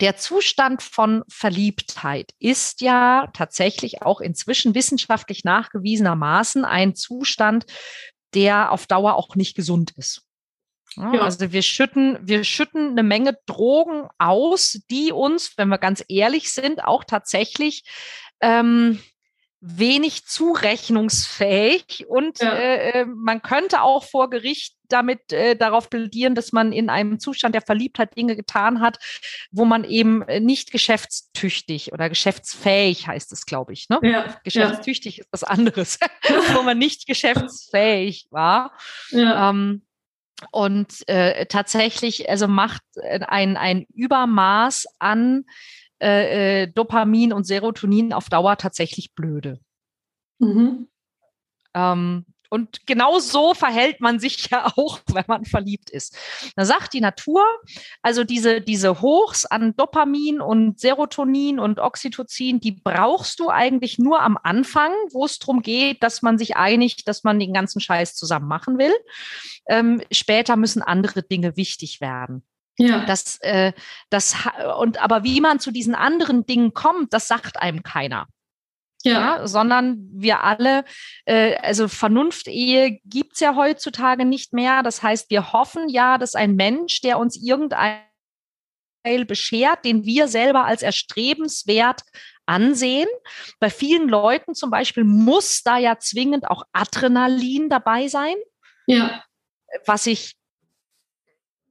[0.00, 7.66] Der Zustand von Verliebtheit ist ja tatsächlich auch inzwischen wissenschaftlich nachgewiesenermaßen ein Zustand,
[8.34, 10.23] der auf Dauer auch nicht gesund ist.
[10.96, 11.20] Ja.
[11.20, 16.52] Also wir schütten, wir schütten eine Menge Drogen aus, die uns, wenn wir ganz ehrlich
[16.52, 17.84] sind, auch tatsächlich
[18.40, 19.00] ähm,
[19.66, 22.52] wenig zurechnungsfähig und ja.
[22.52, 27.18] Äh, äh, man könnte auch vor Gericht damit äh, darauf plädieren, dass man in einem
[27.18, 28.98] Zustand der Verliebtheit Dinge getan hat,
[29.50, 33.88] wo man eben nicht geschäftstüchtig oder geschäftsfähig heißt es, glaube ich.
[33.88, 34.00] Ne?
[34.02, 34.36] Ja.
[34.44, 35.22] Geschäftstüchtig ja.
[35.22, 35.98] ist was anderes,
[36.52, 38.76] wo man nicht geschäftsfähig war.
[39.10, 39.48] Ja.
[39.48, 39.82] Ähm,
[40.50, 45.44] und äh, tatsächlich, also macht äh, ein, ein Übermaß an
[46.00, 49.60] äh, äh, Dopamin und Serotonin auf Dauer tatsächlich blöde.
[50.38, 50.88] Mhm.
[51.74, 56.16] Ähm, und genau so verhält man sich ja auch, wenn man verliebt ist.
[56.54, 57.44] Da sagt die Natur,
[58.00, 64.22] also diese, diese Hochs an Dopamin und Serotonin und Oxytocin, die brauchst du eigentlich nur
[64.22, 68.14] am Anfang, wo es darum geht, dass man sich einigt, dass man den ganzen Scheiß
[68.14, 68.94] zusammen machen will.
[69.68, 72.44] Ähm, später müssen andere Dinge wichtig werden.
[72.76, 73.04] Ja.
[73.04, 73.72] Das, äh,
[74.10, 74.36] das,
[74.78, 78.28] und aber wie man zu diesen anderen Dingen kommt, das sagt einem keiner
[79.04, 79.38] ja.
[79.38, 79.46] ja.
[79.46, 80.84] sondern wir alle,
[81.26, 84.82] äh, also Vernunft-Ehe gibt's ja heutzutage nicht mehr.
[84.82, 88.00] Das heißt, wir hoffen ja, dass ein Mensch, der uns irgendein
[89.26, 92.00] beschert, den wir selber als erstrebenswert
[92.46, 93.08] ansehen.
[93.60, 98.34] Bei vielen Leuten zum Beispiel muss da ja zwingend auch Adrenalin dabei sein.
[98.86, 99.22] Ja.
[99.84, 100.36] Was ich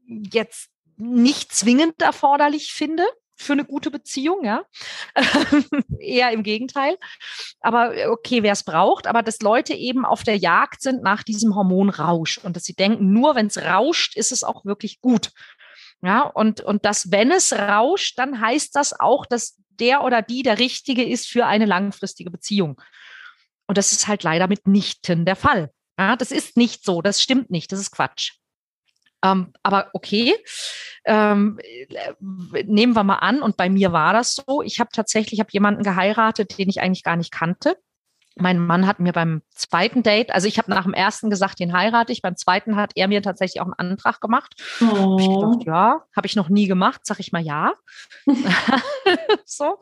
[0.06, 3.04] jetzt nicht zwingend erforderlich finde
[3.44, 4.64] für eine gute Beziehung, ja.
[6.00, 6.98] Eher im Gegenteil.
[7.60, 11.24] Aber äh, okay, wer es braucht, aber dass Leute eben auf der Jagd sind nach
[11.24, 15.32] diesem Hormonrausch und dass sie denken, nur wenn es rauscht, ist es auch wirklich gut.
[16.02, 20.44] Ja, und, und dass, wenn es rauscht, dann heißt das auch, dass der oder die
[20.44, 22.82] der Richtige ist für eine langfristige Beziehung.
[23.68, 25.72] Und das ist halt leider mitnichten der Fall.
[25.98, 28.34] Ja, das ist nicht so, das stimmt nicht, das ist Quatsch.
[29.24, 30.36] Ähm, aber okay,
[31.06, 31.60] ähm,
[32.20, 35.52] nehmen wir mal an, und bei mir war das so, ich habe tatsächlich, ich habe
[35.52, 37.78] jemanden geheiratet, den ich eigentlich gar nicht kannte.
[38.36, 41.72] Mein Mann hat mir beim zweiten Date, also ich habe nach dem ersten gesagt, den
[41.72, 44.56] heirate ich, beim zweiten hat er mir tatsächlich auch einen Antrag gemacht.
[44.82, 44.86] Oh.
[44.86, 45.64] Hab ich gedacht, oh.
[45.66, 47.74] ja, habe ich noch nie gemacht, sag ich mal ja.
[49.46, 49.78] so.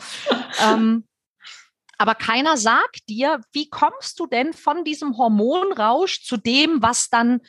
[0.64, 1.06] Ähm,
[1.98, 7.42] aber keiner sagt dir, wie kommst du denn von diesem Hormonrausch zu dem, was dann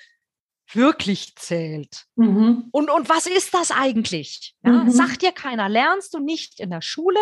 [0.72, 2.04] wirklich zählt.
[2.16, 2.68] Mhm.
[2.72, 4.54] Und, und was ist das eigentlich?
[4.64, 4.90] Ja, mhm.
[4.90, 7.20] Sagt dir keiner, lernst du nicht in der Schule?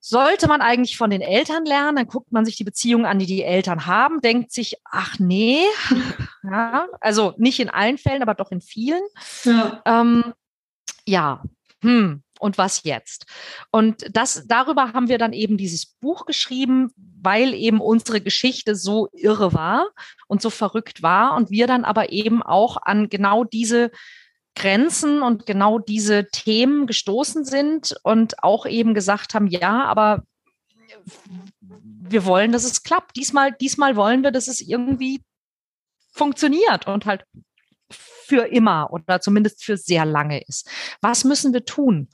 [0.00, 3.26] Sollte man eigentlich von den Eltern lernen, dann guckt man sich die Beziehungen an, die
[3.26, 5.64] die Eltern haben, denkt sich, ach nee,
[6.44, 9.02] ja, also nicht in allen Fällen, aber doch in vielen.
[9.44, 10.32] Ja, ähm,
[11.06, 11.42] ja.
[11.82, 13.26] Hm und was jetzt?
[13.70, 19.08] Und das, darüber haben wir dann eben dieses Buch geschrieben, weil eben unsere Geschichte so
[19.12, 19.88] irre war
[20.28, 23.90] und so verrückt war und wir dann aber eben auch an genau diese
[24.54, 30.24] Grenzen und genau diese Themen gestoßen sind und auch eben gesagt haben, ja, aber
[32.08, 33.16] wir wollen, dass es klappt.
[33.16, 35.22] Diesmal, diesmal wollen wir, dass es irgendwie
[36.12, 37.24] funktioniert und halt
[38.26, 40.68] für immer oder zumindest für sehr lange ist.
[41.00, 42.08] Was müssen wir tun?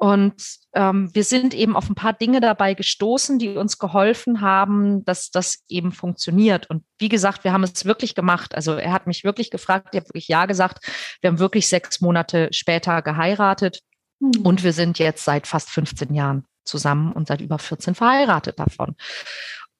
[0.00, 5.04] Und ähm, wir sind eben auf ein paar Dinge dabei gestoßen, die uns geholfen haben,
[5.04, 6.70] dass das eben funktioniert.
[6.70, 8.54] Und wie gesagt, wir haben es wirklich gemacht.
[8.54, 10.86] Also er hat mich wirklich gefragt, ich habe wirklich Ja gesagt.
[11.20, 13.80] Wir haben wirklich sechs Monate später geheiratet
[14.20, 14.40] mhm.
[14.42, 18.96] und wir sind jetzt seit fast 15 Jahren zusammen und seit über 14 verheiratet davon.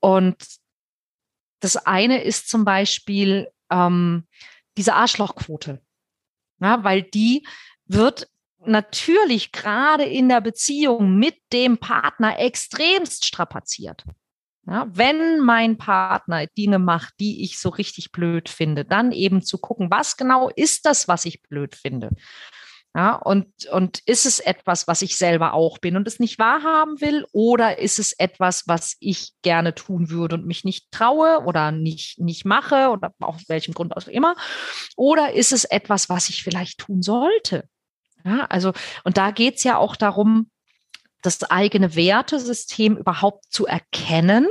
[0.00, 0.36] Und
[1.60, 4.26] das eine ist zum Beispiel, ähm,
[4.80, 5.82] diese Arschlochquote.
[6.58, 7.46] Ja, weil die
[7.84, 8.28] wird
[8.64, 14.04] natürlich gerade in der Beziehung mit dem Partner extremst strapaziert.
[14.66, 19.58] Ja, wenn mein Partner Dinge macht, die ich so richtig blöd finde, dann eben zu
[19.58, 22.12] gucken, was genau ist das, was ich blöd finde?
[22.92, 27.00] Ja, und, und ist es etwas, was ich selber auch bin und es nicht wahrhaben
[27.00, 27.24] will?
[27.30, 32.18] Oder ist es etwas, was ich gerne tun würde und mich nicht traue oder nicht,
[32.18, 34.34] nicht mache oder aus welchem Grund auch immer?
[34.96, 37.68] Oder ist es etwas, was ich vielleicht tun sollte?
[38.24, 38.72] Ja, also,
[39.04, 40.50] und da geht es ja auch darum,
[41.22, 44.48] das eigene Wertesystem überhaupt zu erkennen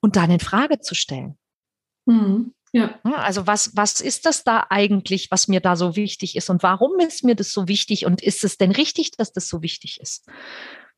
[0.00, 1.38] und dann in Frage zu stellen.
[2.04, 2.52] Mhm.
[2.76, 3.00] Ja.
[3.04, 6.98] Also was, was ist das da eigentlich, was mir da so wichtig ist und warum
[6.98, 10.28] ist mir das so wichtig und ist es denn richtig, dass das so wichtig ist?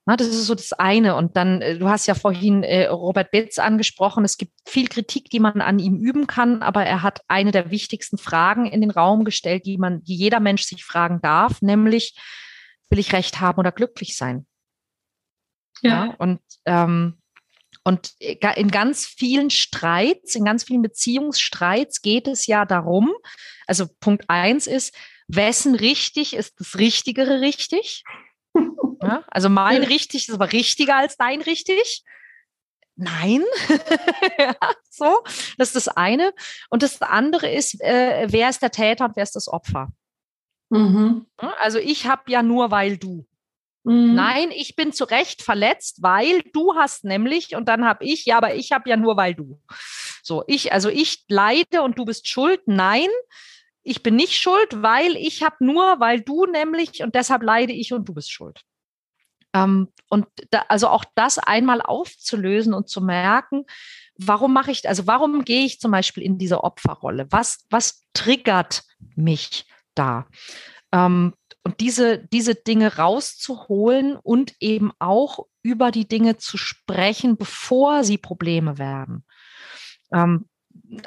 [0.05, 1.15] Na, das ist so das eine.
[1.15, 4.25] Und dann, äh, du hast ja vorhin äh, Robert Betz angesprochen.
[4.25, 7.71] Es gibt viel Kritik, die man an ihm üben kann, aber er hat eine der
[7.71, 12.17] wichtigsten Fragen in den Raum gestellt, die man, die jeder Mensch sich fragen darf, nämlich,
[12.91, 14.47] will ich Recht haben oder glücklich sein?
[15.83, 16.07] Ja.
[16.07, 17.19] ja und ähm,
[17.89, 23.15] und in ganz vielen Streits, in ganz vielen Beziehungsstreits geht es ja darum,
[23.67, 24.95] also Punkt eins ist,
[25.27, 28.05] wessen richtig ist das Richtigere richtig?
[29.01, 32.03] Ja, also mein richtig ist aber richtiger als dein richtig.
[32.97, 33.45] Nein,
[34.41, 34.57] ja,
[34.91, 35.23] so,
[35.57, 36.35] das ist das eine.
[36.69, 39.93] Und das andere ist, äh, wer ist der Täter und wer ist das Opfer?
[40.71, 41.27] Mhm.
[41.61, 43.28] Also ich habe ja nur, weil du.
[43.89, 44.15] Mhm.
[44.15, 48.37] Nein, ich bin zu Recht verletzt, weil du hast nämlich und dann habe ich, ja,
[48.37, 49.63] aber ich habe ja nur, weil du.
[50.23, 52.61] So, ich, also ich leide und du bist schuld.
[52.67, 53.09] Nein,
[53.83, 57.95] ich bin nicht schuld, weil ich habe nur, weil du nämlich und deshalb leide ich
[57.95, 58.61] und du bist schuld.
[59.55, 63.65] Ähm, und da, also auch das einmal aufzulösen und zu merken,
[64.19, 67.27] warum mache ich, also warum gehe ich zum Beispiel in diese Opferrolle?
[67.31, 68.83] Was, was triggert
[69.17, 69.65] mich
[69.95, 70.27] da?
[70.93, 71.33] Ähm,
[71.69, 78.17] und diese, diese Dinge rauszuholen und eben auch über die Dinge zu sprechen, bevor sie
[78.17, 79.27] Probleme werden.
[80.11, 80.47] Ähm,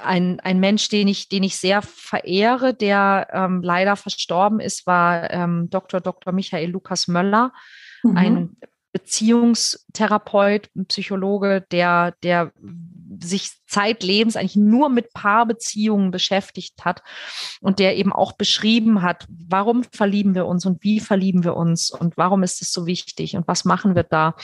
[0.03, 5.31] ein, ein Mensch, den ich, den ich sehr verehre, der ähm, leider verstorben ist, war
[5.31, 5.99] ähm, Dr.
[5.99, 6.31] Dr.
[6.31, 7.53] Michael Lukas Möller,
[8.03, 8.17] mhm.
[8.17, 8.57] ein
[8.91, 12.51] Beziehungstherapeut, Psychologe, der, der
[13.23, 17.01] sich zeitlebens eigentlich nur mit Paarbeziehungen beschäftigt hat
[17.61, 21.91] und der eben auch beschrieben hat, warum verlieben wir uns und wie verlieben wir uns
[21.91, 24.35] und warum ist es so wichtig und was machen wir da?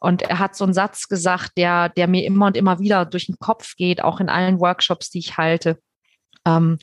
[0.00, 3.26] Und er hat so einen Satz gesagt, der, der mir immer und immer wieder durch
[3.26, 5.78] den Kopf geht, auch in allen Workshops, die ich halte.
[6.46, 6.78] Ähm,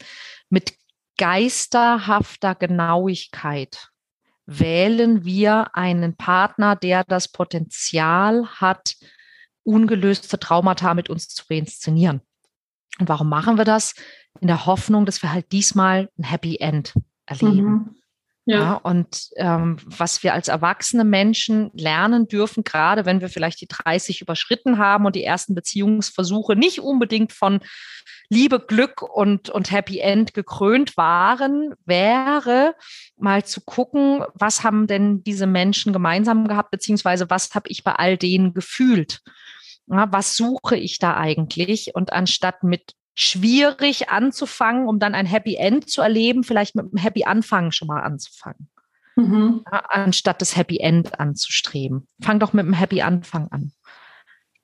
[0.49, 0.73] mit
[1.17, 3.89] geisterhafter Genauigkeit
[4.45, 8.95] wählen wir einen Partner, der das Potenzial hat,
[9.63, 12.21] ungelöste Traumata mit uns zu reinszenieren.
[12.99, 13.95] Und warum machen wir das?
[14.39, 16.93] In der Hoffnung, dass wir halt diesmal ein Happy End
[17.25, 17.71] erleben.
[17.71, 17.95] Mhm.
[18.45, 18.59] Ja.
[18.59, 18.73] ja.
[18.73, 24.21] und ähm, was wir als erwachsene Menschen lernen dürfen, gerade wenn wir vielleicht die 30
[24.21, 27.59] überschritten haben und die ersten Beziehungsversuche nicht unbedingt von
[28.29, 32.75] Liebe, Glück und, und Happy End gekrönt waren, wäre
[33.17, 37.93] mal zu gucken, was haben denn diese Menschen gemeinsam gehabt, beziehungsweise was habe ich bei
[37.93, 39.19] all denen gefühlt.
[39.87, 41.93] Ja, was suche ich da eigentlich?
[41.93, 46.97] Und anstatt mit schwierig anzufangen, um dann ein Happy End zu erleben, vielleicht mit einem
[46.97, 48.71] Happy Anfang schon mal anzufangen.
[49.15, 49.63] Mhm.
[49.71, 52.07] Ja, anstatt das Happy End anzustreben.
[52.19, 53.73] Fang doch mit einem Happy Anfang an.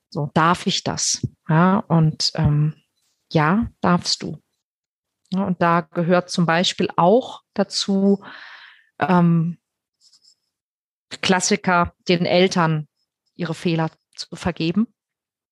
[0.10, 1.28] So, darf ich das?
[1.47, 2.74] Ja, und ähm,
[3.32, 4.41] ja, darfst du.
[5.32, 8.24] Ja, und da gehört zum Beispiel auch dazu,
[8.97, 9.60] ähm,
[11.22, 12.88] Klassiker, den Eltern
[13.36, 14.88] ihre Fehler zu vergeben.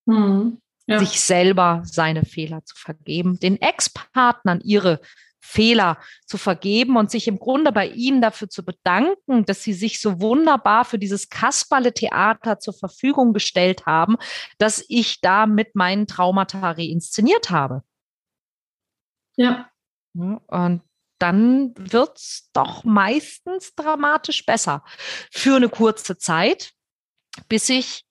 [0.05, 0.99] Mhm ja.
[0.99, 5.01] sich selber seine Fehler zu vergeben, den Ex-Partnern ihre
[5.45, 10.01] Fehler zu vergeben und sich im Grunde bei ihnen dafür zu bedanken, dass sie sich
[10.01, 14.17] so wunderbar für dieses Kasperle-Theater zur Verfügung gestellt haben,
[14.57, 17.83] dass ich da mit meinen Traumata reinszeniert habe.
[19.37, 19.69] Ja.
[20.13, 20.81] Und
[21.19, 24.83] dann wird es doch meistens dramatisch besser.
[25.31, 26.73] Für eine kurze Zeit,
[27.47, 28.05] bis ich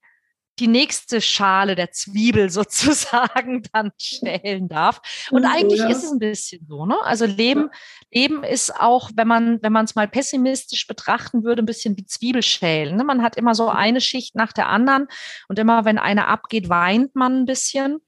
[0.59, 5.01] die nächste Schale der Zwiebel sozusagen dann stellen darf.
[5.31, 5.89] Und mhm, eigentlich ja.
[5.89, 6.97] ist es ein bisschen so, ne?
[7.03, 7.71] Also Leben,
[8.13, 12.07] Leben ist auch, wenn man, wenn man es mal pessimistisch betrachten würde, ein bisschen wie
[12.07, 12.97] Zwiebelschälen.
[12.97, 13.05] Ne?
[13.05, 15.09] Man hat immer so eine Schicht nach der anderen
[15.49, 17.99] und immer, wenn eine abgeht, weint man ein bisschen.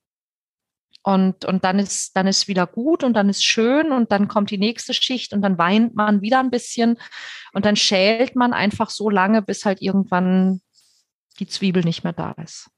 [1.02, 4.50] Und, und dann ist, dann ist wieder gut und dann ist schön und dann kommt
[4.50, 6.98] die nächste Schicht und dann weint man wieder ein bisschen
[7.52, 10.62] und dann schält man einfach so lange, bis halt irgendwann
[11.36, 12.70] die Zwiebel nicht mehr da ist.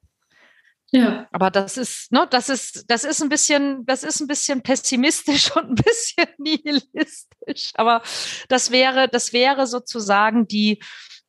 [0.91, 1.29] Ja.
[1.33, 5.51] Aber das ist, ne, das ist, das ist ein bisschen, das ist ein bisschen pessimistisch
[5.57, 7.73] und ein bisschen nihilistisch.
[7.75, 8.03] Aber
[8.49, 10.83] das wäre, das wäre sozusagen die,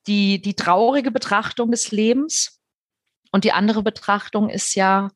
[0.08, 2.60] die, die traurige Betrachtung des Lebens.
[3.32, 5.10] Und die andere Betrachtung ist ja,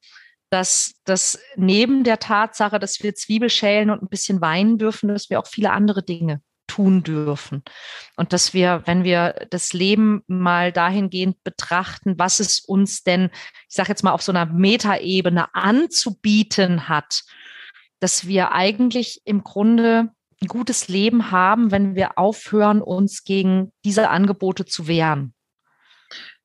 [0.49, 5.29] dass, dass neben der Tatsache, dass wir Zwiebel schälen und ein bisschen weinen dürfen, dass
[5.29, 7.63] wir auch viele andere Dinge tun dürfen.
[8.15, 13.29] Und dass wir, wenn wir das Leben mal dahingehend betrachten, was es uns denn,
[13.69, 17.23] ich sage jetzt mal auf so einer Metaebene anzubieten hat,
[17.99, 20.09] dass wir eigentlich im Grunde
[20.41, 25.33] ein gutes Leben haben, wenn wir aufhören, uns gegen diese Angebote zu wehren.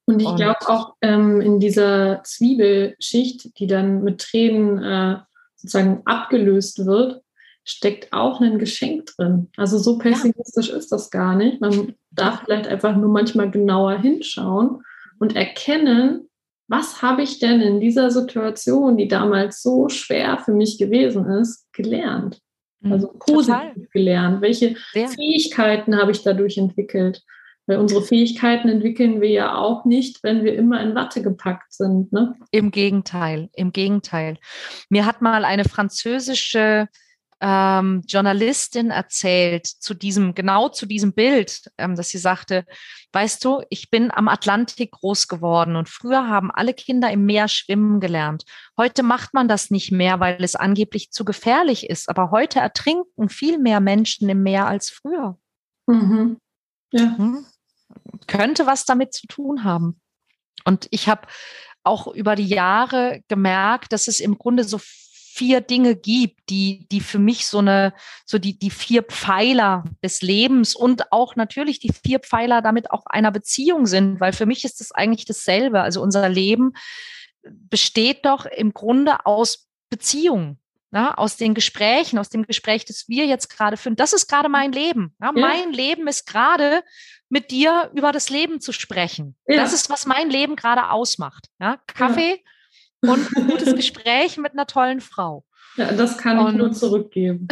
[0.04, 5.18] Und ich glaube auch ähm, in dieser Zwiebelschicht, die dann mit Tränen äh,
[5.56, 7.22] sozusagen abgelöst wird,
[7.68, 9.48] steckt auch ein Geschenk drin.
[9.56, 10.76] Also so pessimistisch ja.
[10.76, 11.60] ist das gar nicht.
[11.60, 14.82] Man darf vielleicht einfach nur manchmal genauer hinschauen
[15.18, 16.28] und erkennen,
[16.66, 21.70] was habe ich denn in dieser Situation, die damals so schwer für mich gewesen ist,
[21.72, 22.40] gelernt?
[22.80, 22.92] Mhm.
[22.92, 23.88] Also positiv Total.
[23.92, 24.40] gelernt.
[24.40, 25.08] Welche Sehr.
[25.08, 27.22] Fähigkeiten habe ich dadurch entwickelt?
[27.66, 32.10] Weil unsere Fähigkeiten entwickeln wir ja auch nicht, wenn wir immer in Watte gepackt sind.
[32.14, 32.34] Ne?
[32.50, 34.38] Im Gegenteil, im Gegenteil.
[34.88, 36.88] Mir hat mal eine französische
[37.40, 42.64] ähm, Journalistin erzählt zu diesem, genau zu diesem Bild, ähm, dass sie sagte,
[43.12, 47.48] weißt du, ich bin am Atlantik groß geworden und früher haben alle Kinder im Meer
[47.48, 48.44] schwimmen gelernt.
[48.76, 52.08] Heute macht man das nicht mehr, weil es angeblich zu gefährlich ist.
[52.08, 55.38] Aber heute ertrinken viel mehr Menschen im Meer als früher.
[55.86, 56.38] Mhm.
[56.90, 57.16] Ja.
[57.16, 57.46] Hm?
[58.26, 60.00] Könnte was damit zu tun haben.
[60.64, 61.22] Und ich habe
[61.84, 64.78] auch über die Jahre gemerkt, dass es im Grunde so
[65.38, 67.94] vier Dinge gibt, die, die für mich so eine,
[68.26, 73.06] so die, die vier Pfeiler des Lebens und auch natürlich die vier Pfeiler damit auch
[73.06, 75.80] einer Beziehung sind, weil für mich ist das eigentlich dasselbe.
[75.80, 76.72] Also unser Leben
[77.42, 80.58] besteht doch im Grunde aus Beziehungen.
[80.90, 83.94] Ja, aus den Gesprächen, aus dem Gespräch, das wir jetzt gerade führen.
[83.94, 85.14] Das ist gerade mein Leben.
[85.20, 85.46] Ja, ja.
[85.46, 86.82] Mein Leben ist gerade
[87.28, 89.36] mit dir über das Leben zu sprechen.
[89.46, 91.48] Das ist, was mein Leben gerade ausmacht.
[91.60, 92.42] Ja, Kaffee
[93.02, 95.44] und ein gutes Gespräch mit einer tollen Frau.
[95.76, 97.46] Ja, das kann und, ich nur zurückgeben.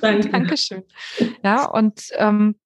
[0.00, 0.28] Danke.
[0.32, 0.84] Dankeschön.
[1.42, 2.56] Ja, und, ähm,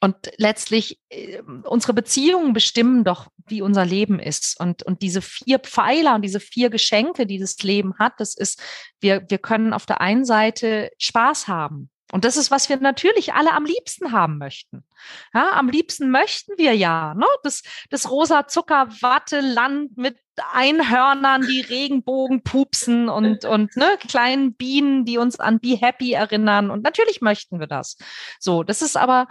[0.00, 4.58] und letztlich äh, unsere Beziehungen bestimmen doch, wie unser Leben ist.
[4.60, 8.60] Und, und diese vier Pfeiler und diese vier Geschenke, die das Leben hat, das ist,
[9.00, 11.90] wir, wir können auf der einen Seite Spaß haben.
[12.12, 14.84] Und das ist, was wir natürlich alle am liebsten haben möchten.
[15.32, 17.26] Ja, am liebsten möchten wir ja, ne?
[17.42, 20.18] Das, das rosa Zuckerwatte-Land mit
[20.52, 26.70] Einhörnern, die Regenbogen pupsen und, und ne, kleinen Bienen, die uns an Be Happy erinnern.
[26.70, 27.96] Und natürlich möchten wir das.
[28.38, 29.26] So, das ist aber,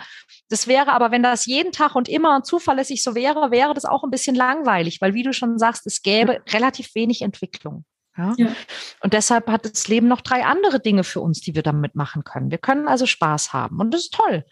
[0.49, 4.03] das wäre aber, wenn das jeden Tag und immer zuverlässig so wäre, wäre das auch
[4.03, 7.85] ein bisschen langweilig, weil wie du schon sagst, es gäbe relativ wenig Entwicklung.
[8.17, 8.33] Ja?
[8.37, 8.55] ja?
[9.01, 12.23] Und deshalb hat das Leben noch drei andere Dinge für uns, die wir damit machen
[12.23, 12.51] können.
[12.51, 14.45] Wir können also Spaß haben und das ist toll.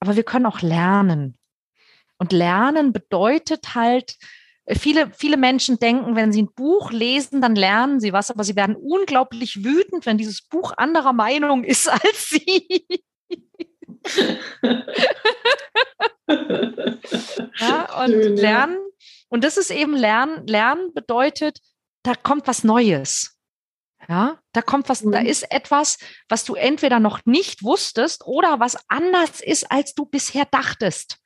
[0.00, 1.38] Aber wir können auch lernen.
[2.18, 4.16] Und lernen bedeutet halt,
[4.64, 8.44] äh, viele, viele Menschen denken, wenn sie ein Buch lesen, dann lernen sie was, aber
[8.44, 12.86] sie werden unglaublich wütend, wenn dieses Buch anderer Meinung ist als sie.
[17.58, 18.78] ja, und Schön, lernen,
[19.28, 21.60] und das ist eben Lernen, Lernen bedeutet,
[22.02, 23.38] da kommt was Neues.
[24.08, 25.12] Ja, da kommt was, mhm.
[25.12, 25.98] da ist etwas,
[26.28, 31.18] was du entweder noch nicht wusstest oder was anders ist, als du bisher dachtest.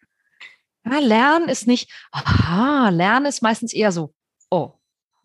[0.85, 4.15] Ja, Lernen ist nicht, aha, Lernen ist meistens eher so,
[4.51, 4.75] oh.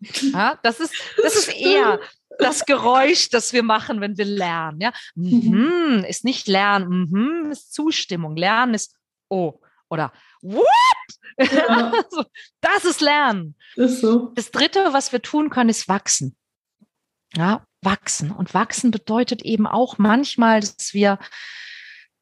[0.32, 2.00] Ja, das ist, das ist eher
[2.38, 4.80] das Geräusch, das wir machen, wenn wir lernen.
[4.80, 8.36] Ja, mhm, mhm ist nicht Lernen, mhm, ist Zustimmung.
[8.36, 8.96] Lernen ist,
[9.28, 10.66] oh, oder what?
[11.38, 11.92] Ja.
[12.60, 13.56] das ist Lernen.
[13.76, 14.32] Ist so.
[14.34, 16.36] Das dritte, was wir tun können, ist wachsen.
[17.34, 18.30] Ja, wachsen.
[18.30, 21.18] Und wachsen bedeutet eben auch manchmal, dass wir,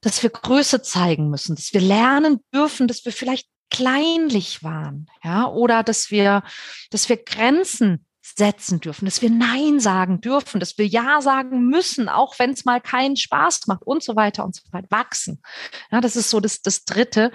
[0.00, 5.46] dass wir Größe zeigen müssen, dass wir lernen dürfen, dass wir vielleicht kleinlich waren, ja,
[5.46, 6.42] oder dass wir,
[6.90, 8.04] dass wir Grenzen
[8.36, 12.64] setzen dürfen, dass wir Nein sagen dürfen, dass wir Ja sagen müssen, auch wenn es
[12.64, 14.86] mal keinen Spaß macht und so weiter und so weiter.
[14.90, 15.42] Wachsen.
[15.90, 17.32] Ja, das ist so das, das Dritte.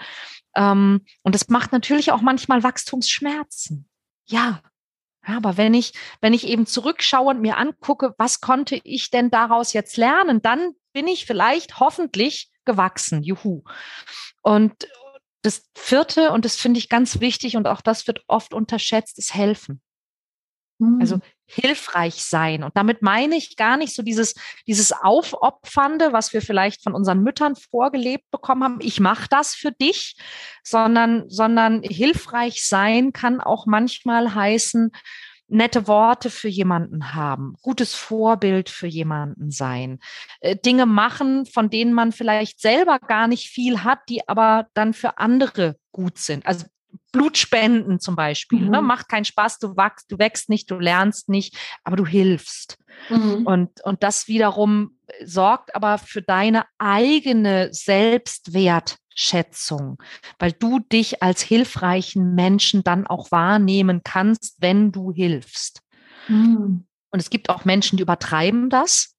[0.56, 3.88] Ähm, und das macht natürlich auch manchmal Wachstumsschmerzen.
[4.26, 4.62] Ja.
[5.28, 5.38] ja.
[5.38, 9.74] Aber wenn ich, wenn ich eben zurückschaue und mir angucke, was konnte ich denn daraus
[9.74, 13.24] jetzt lernen, dann bin ich vielleicht hoffentlich gewachsen.
[13.24, 13.64] Juhu.
[14.42, 14.88] Und
[15.42, 19.36] das vierte, und das finde ich ganz wichtig und auch das wird oft unterschätzt, ist
[19.36, 19.82] helfen.
[21.00, 21.22] Also hm.
[21.48, 22.64] Hilfreich sein.
[22.64, 24.34] Und damit meine ich gar nicht so dieses,
[24.68, 28.80] dieses Aufopfernde, was wir vielleicht von unseren Müttern vorgelebt bekommen haben.
[28.82, 30.18] Ich mache das für dich,
[30.64, 34.92] sondern, sondern hilfreich sein kann auch manchmal heißen,
[35.48, 40.00] nette Worte für jemanden haben, gutes Vorbild für jemanden sein,
[40.40, 44.94] äh, Dinge machen, von denen man vielleicht selber gar nicht viel hat, die aber dann
[44.94, 46.46] für andere gut sind.
[46.48, 46.66] Also
[47.12, 48.60] Blutspenden zum Beispiel.
[48.60, 48.66] Ne?
[48.66, 48.72] Mhm.
[48.72, 48.82] Ne?
[48.82, 52.78] Macht keinen Spaß, du wachst, du wächst nicht, du lernst nicht, aber du hilfst.
[53.10, 53.46] Mhm.
[53.46, 59.98] Und, und das wiederum sorgt aber für deine eigene Selbstwertschätzung,
[60.40, 65.82] weil du dich als hilfreichen Menschen dann auch wahrnehmen kannst, wenn du hilfst.
[66.28, 66.86] Mhm.
[67.12, 69.16] Und es gibt auch Menschen, die übertreiben das.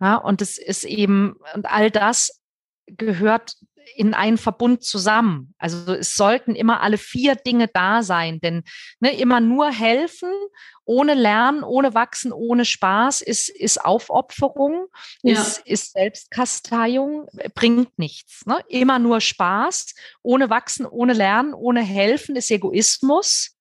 [0.00, 2.42] Ja, und es ist eben, und all das
[2.86, 3.54] gehört
[3.96, 5.54] in einen Verbund zusammen.
[5.58, 8.62] Also es sollten immer alle vier Dinge da sein, denn
[9.00, 10.30] ne, immer nur helfen,
[10.84, 14.86] ohne Lernen, ohne Wachsen, ohne Spaß ist, ist Aufopferung,
[15.22, 15.34] ja.
[15.34, 18.44] ist, ist Selbstkasteiung, bringt nichts.
[18.46, 18.58] Ne?
[18.68, 23.56] Immer nur Spaß, ohne Wachsen, ohne Lernen, ohne Helfen ist Egoismus.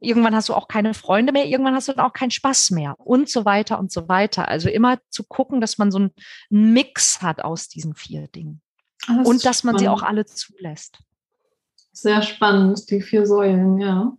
[0.00, 2.94] Irgendwann hast du auch keine Freunde mehr, irgendwann hast du dann auch keinen Spaß mehr
[2.98, 4.48] und so weiter und so weiter.
[4.48, 6.12] Also immer zu gucken, dass man so einen
[6.50, 8.60] Mix hat aus diesen vier Dingen.
[9.06, 9.74] Ah, das und dass spannend.
[9.74, 10.98] man sie auch alle zulässt.
[11.92, 14.16] Sehr spannend, die vier Säulen, ja.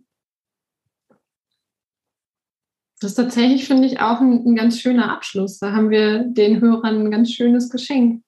[3.00, 5.58] Das ist tatsächlich, finde ich, auch ein, ein, ganz schöner Abschluss.
[5.58, 8.22] Da haben wir den Hörern ein ganz schönes Geschenk.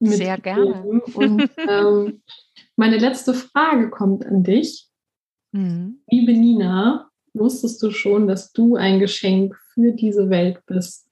[0.00, 0.82] Sehr gerne.
[1.14, 2.22] Und ähm,
[2.76, 4.88] meine letzte Frage kommt an dich.
[5.50, 6.00] Mhm.
[6.08, 11.08] Liebe Nina, wusstest du schon, dass du ein Geschenk für diese Welt bist?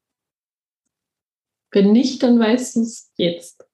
[1.73, 3.66] Wenn nicht, dann weißt du es jetzt.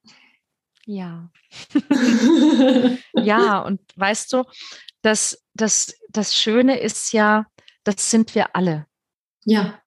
[0.87, 1.31] Ja.
[3.15, 4.45] ja, und weißt du,
[5.03, 7.47] das, das, das Schöne ist ja,
[7.85, 8.87] das sind wir alle.
[9.45, 9.81] Ja.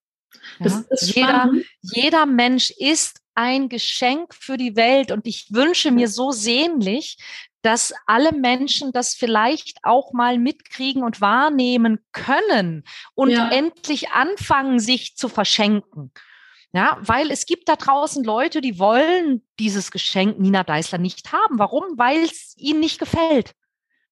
[0.59, 0.83] ja?
[1.01, 7.17] Jeder, jeder Mensch ist ein Geschenk für die Welt und ich wünsche mir so sehnlich,
[7.61, 12.83] dass alle Menschen das vielleicht auch mal mitkriegen und wahrnehmen können
[13.15, 13.49] und ja.
[13.49, 16.11] endlich anfangen, sich zu verschenken.
[16.75, 21.57] Ja, weil es gibt da draußen Leute, die wollen dieses Geschenk Nina Deißler nicht haben.
[21.57, 21.97] Warum?
[21.97, 23.53] Weil es ihnen nicht gefällt.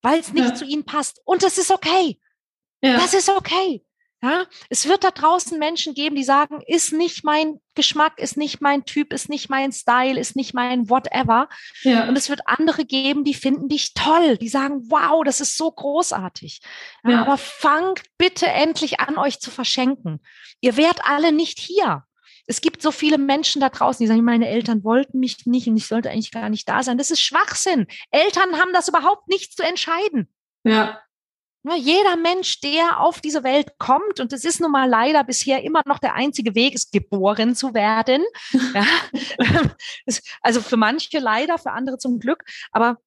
[0.01, 0.55] Weil es nicht ja.
[0.55, 1.19] zu ihnen passt.
[1.25, 2.21] Und das ist okay.
[2.81, 2.95] Ja.
[2.95, 3.83] Das ist okay.
[4.21, 8.61] Ja, es wird da draußen Menschen geben, die sagen, ist nicht mein Geschmack, ist nicht
[8.61, 11.49] mein Typ, ist nicht mein Style, ist nicht mein whatever.
[11.81, 12.07] Ja.
[12.07, 15.69] Und es wird andere geben, die finden dich toll, die sagen, wow, das ist so
[15.69, 16.61] großartig.
[17.05, 17.19] Ja.
[17.19, 20.21] Aber fangt bitte endlich an, euch zu verschenken.
[20.61, 22.05] Ihr wärt alle nicht hier.
[22.45, 25.77] Es gibt so viele Menschen da draußen, die sagen, meine Eltern wollten mich nicht und
[25.77, 26.97] ich sollte eigentlich gar nicht da sein.
[26.97, 27.87] Das ist Schwachsinn.
[28.11, 30.27] Eltern haben das überhaupt nicht zu entscheiden.
[30.63, 30.99] Ja.
[31.65, 35.63] Nur jeder Mensch, der auf diese Welt kommt, und es ist nun mal leider bisher
[35.63, 38.21] immer noch der einzige Weg, ist geboren zu werden.
[38.73, 38.85] ja.
[40.41, 42.43] Also für manche leider, für andere zum Glück.
[42.73, 42.97] Aber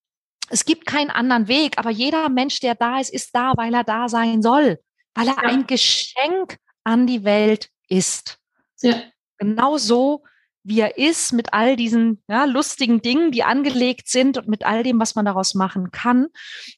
[0.49, 1.77] es gibt keinen anderen Weg.
[1.77, 4.79] Aber jeder Mensch, der da ist, ist da, weil er da sein soll.
[5.15, 5.43] Weil er ja.
[5.43, 8.39] ein Geschenk an die Welt ist.
[8.81, 9.03] Ja.
[9.39, 10.25] Genau so,
[10.63, 14.83] wie er ist, mit all diesen ja, lustigen Dingen, die angelegt sind und mit all
[14.83, 16.27] dem, was man daraus machen kann.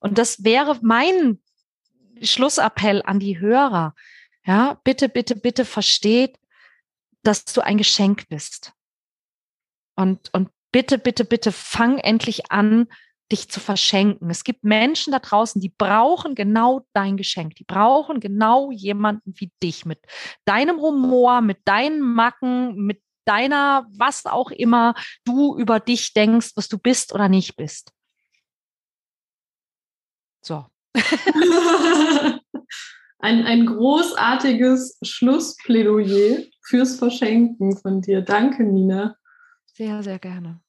[0.00, 1.40] Und das wäre mein
[2.20, 3.94] Schlussappell an die Hörer.
[4.44, 6.38] Ja, bitte, bitte, bitte versteht,
[7.22, 8.72] dass du ein Geschenk bist.
[9.96, 12.88] Und, und bitte, bitte, bitte fang endlich an,
[13.30, 14.30] dich zu verschenken.
[14.30, 17.56] Es gibt Menschen da draußen, die brauchen genau dein Geschenk.
[17.56, 20.00] Die brauchen genau jemanden wie dich mit
[20.44, 26.68] deinem Humor, mit deinen Macken, mit deiner, was auch immer du über dich denkst, was
[26.68, 27.92] du bist oder nicht bist.
[30.40, 30.64] So.
[33.18, 38.22] ein, ein großartiges Schlussplädoyer fürs Verschenken von dir.
[38.22, 39.16] Danke, Nina.
[39.66, 40.60] Sehr, sehr gerne.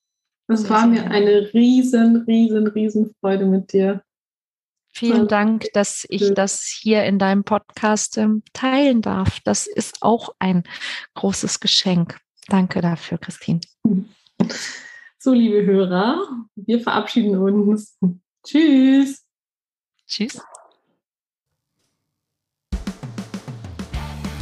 [0.50, 4.04] Es war mir eine riesen, riesen, riesen Freude mit dir.
[4.92, 9.40] Vielen Dank, dass ich das hier in deinem Podcast ähm, teilen darf.
[9.46, 10.64] Das ist auch ein
[11.14, 12.20] großes Geschenk.
[12.48, 13.62] Danke dafür, Christine.
[15.22, 18.00] So, liebe Hörer, wir verabschieden uns.
[18.48, 19.26] Tschüss.
[20.08, 20.42] Tschüss.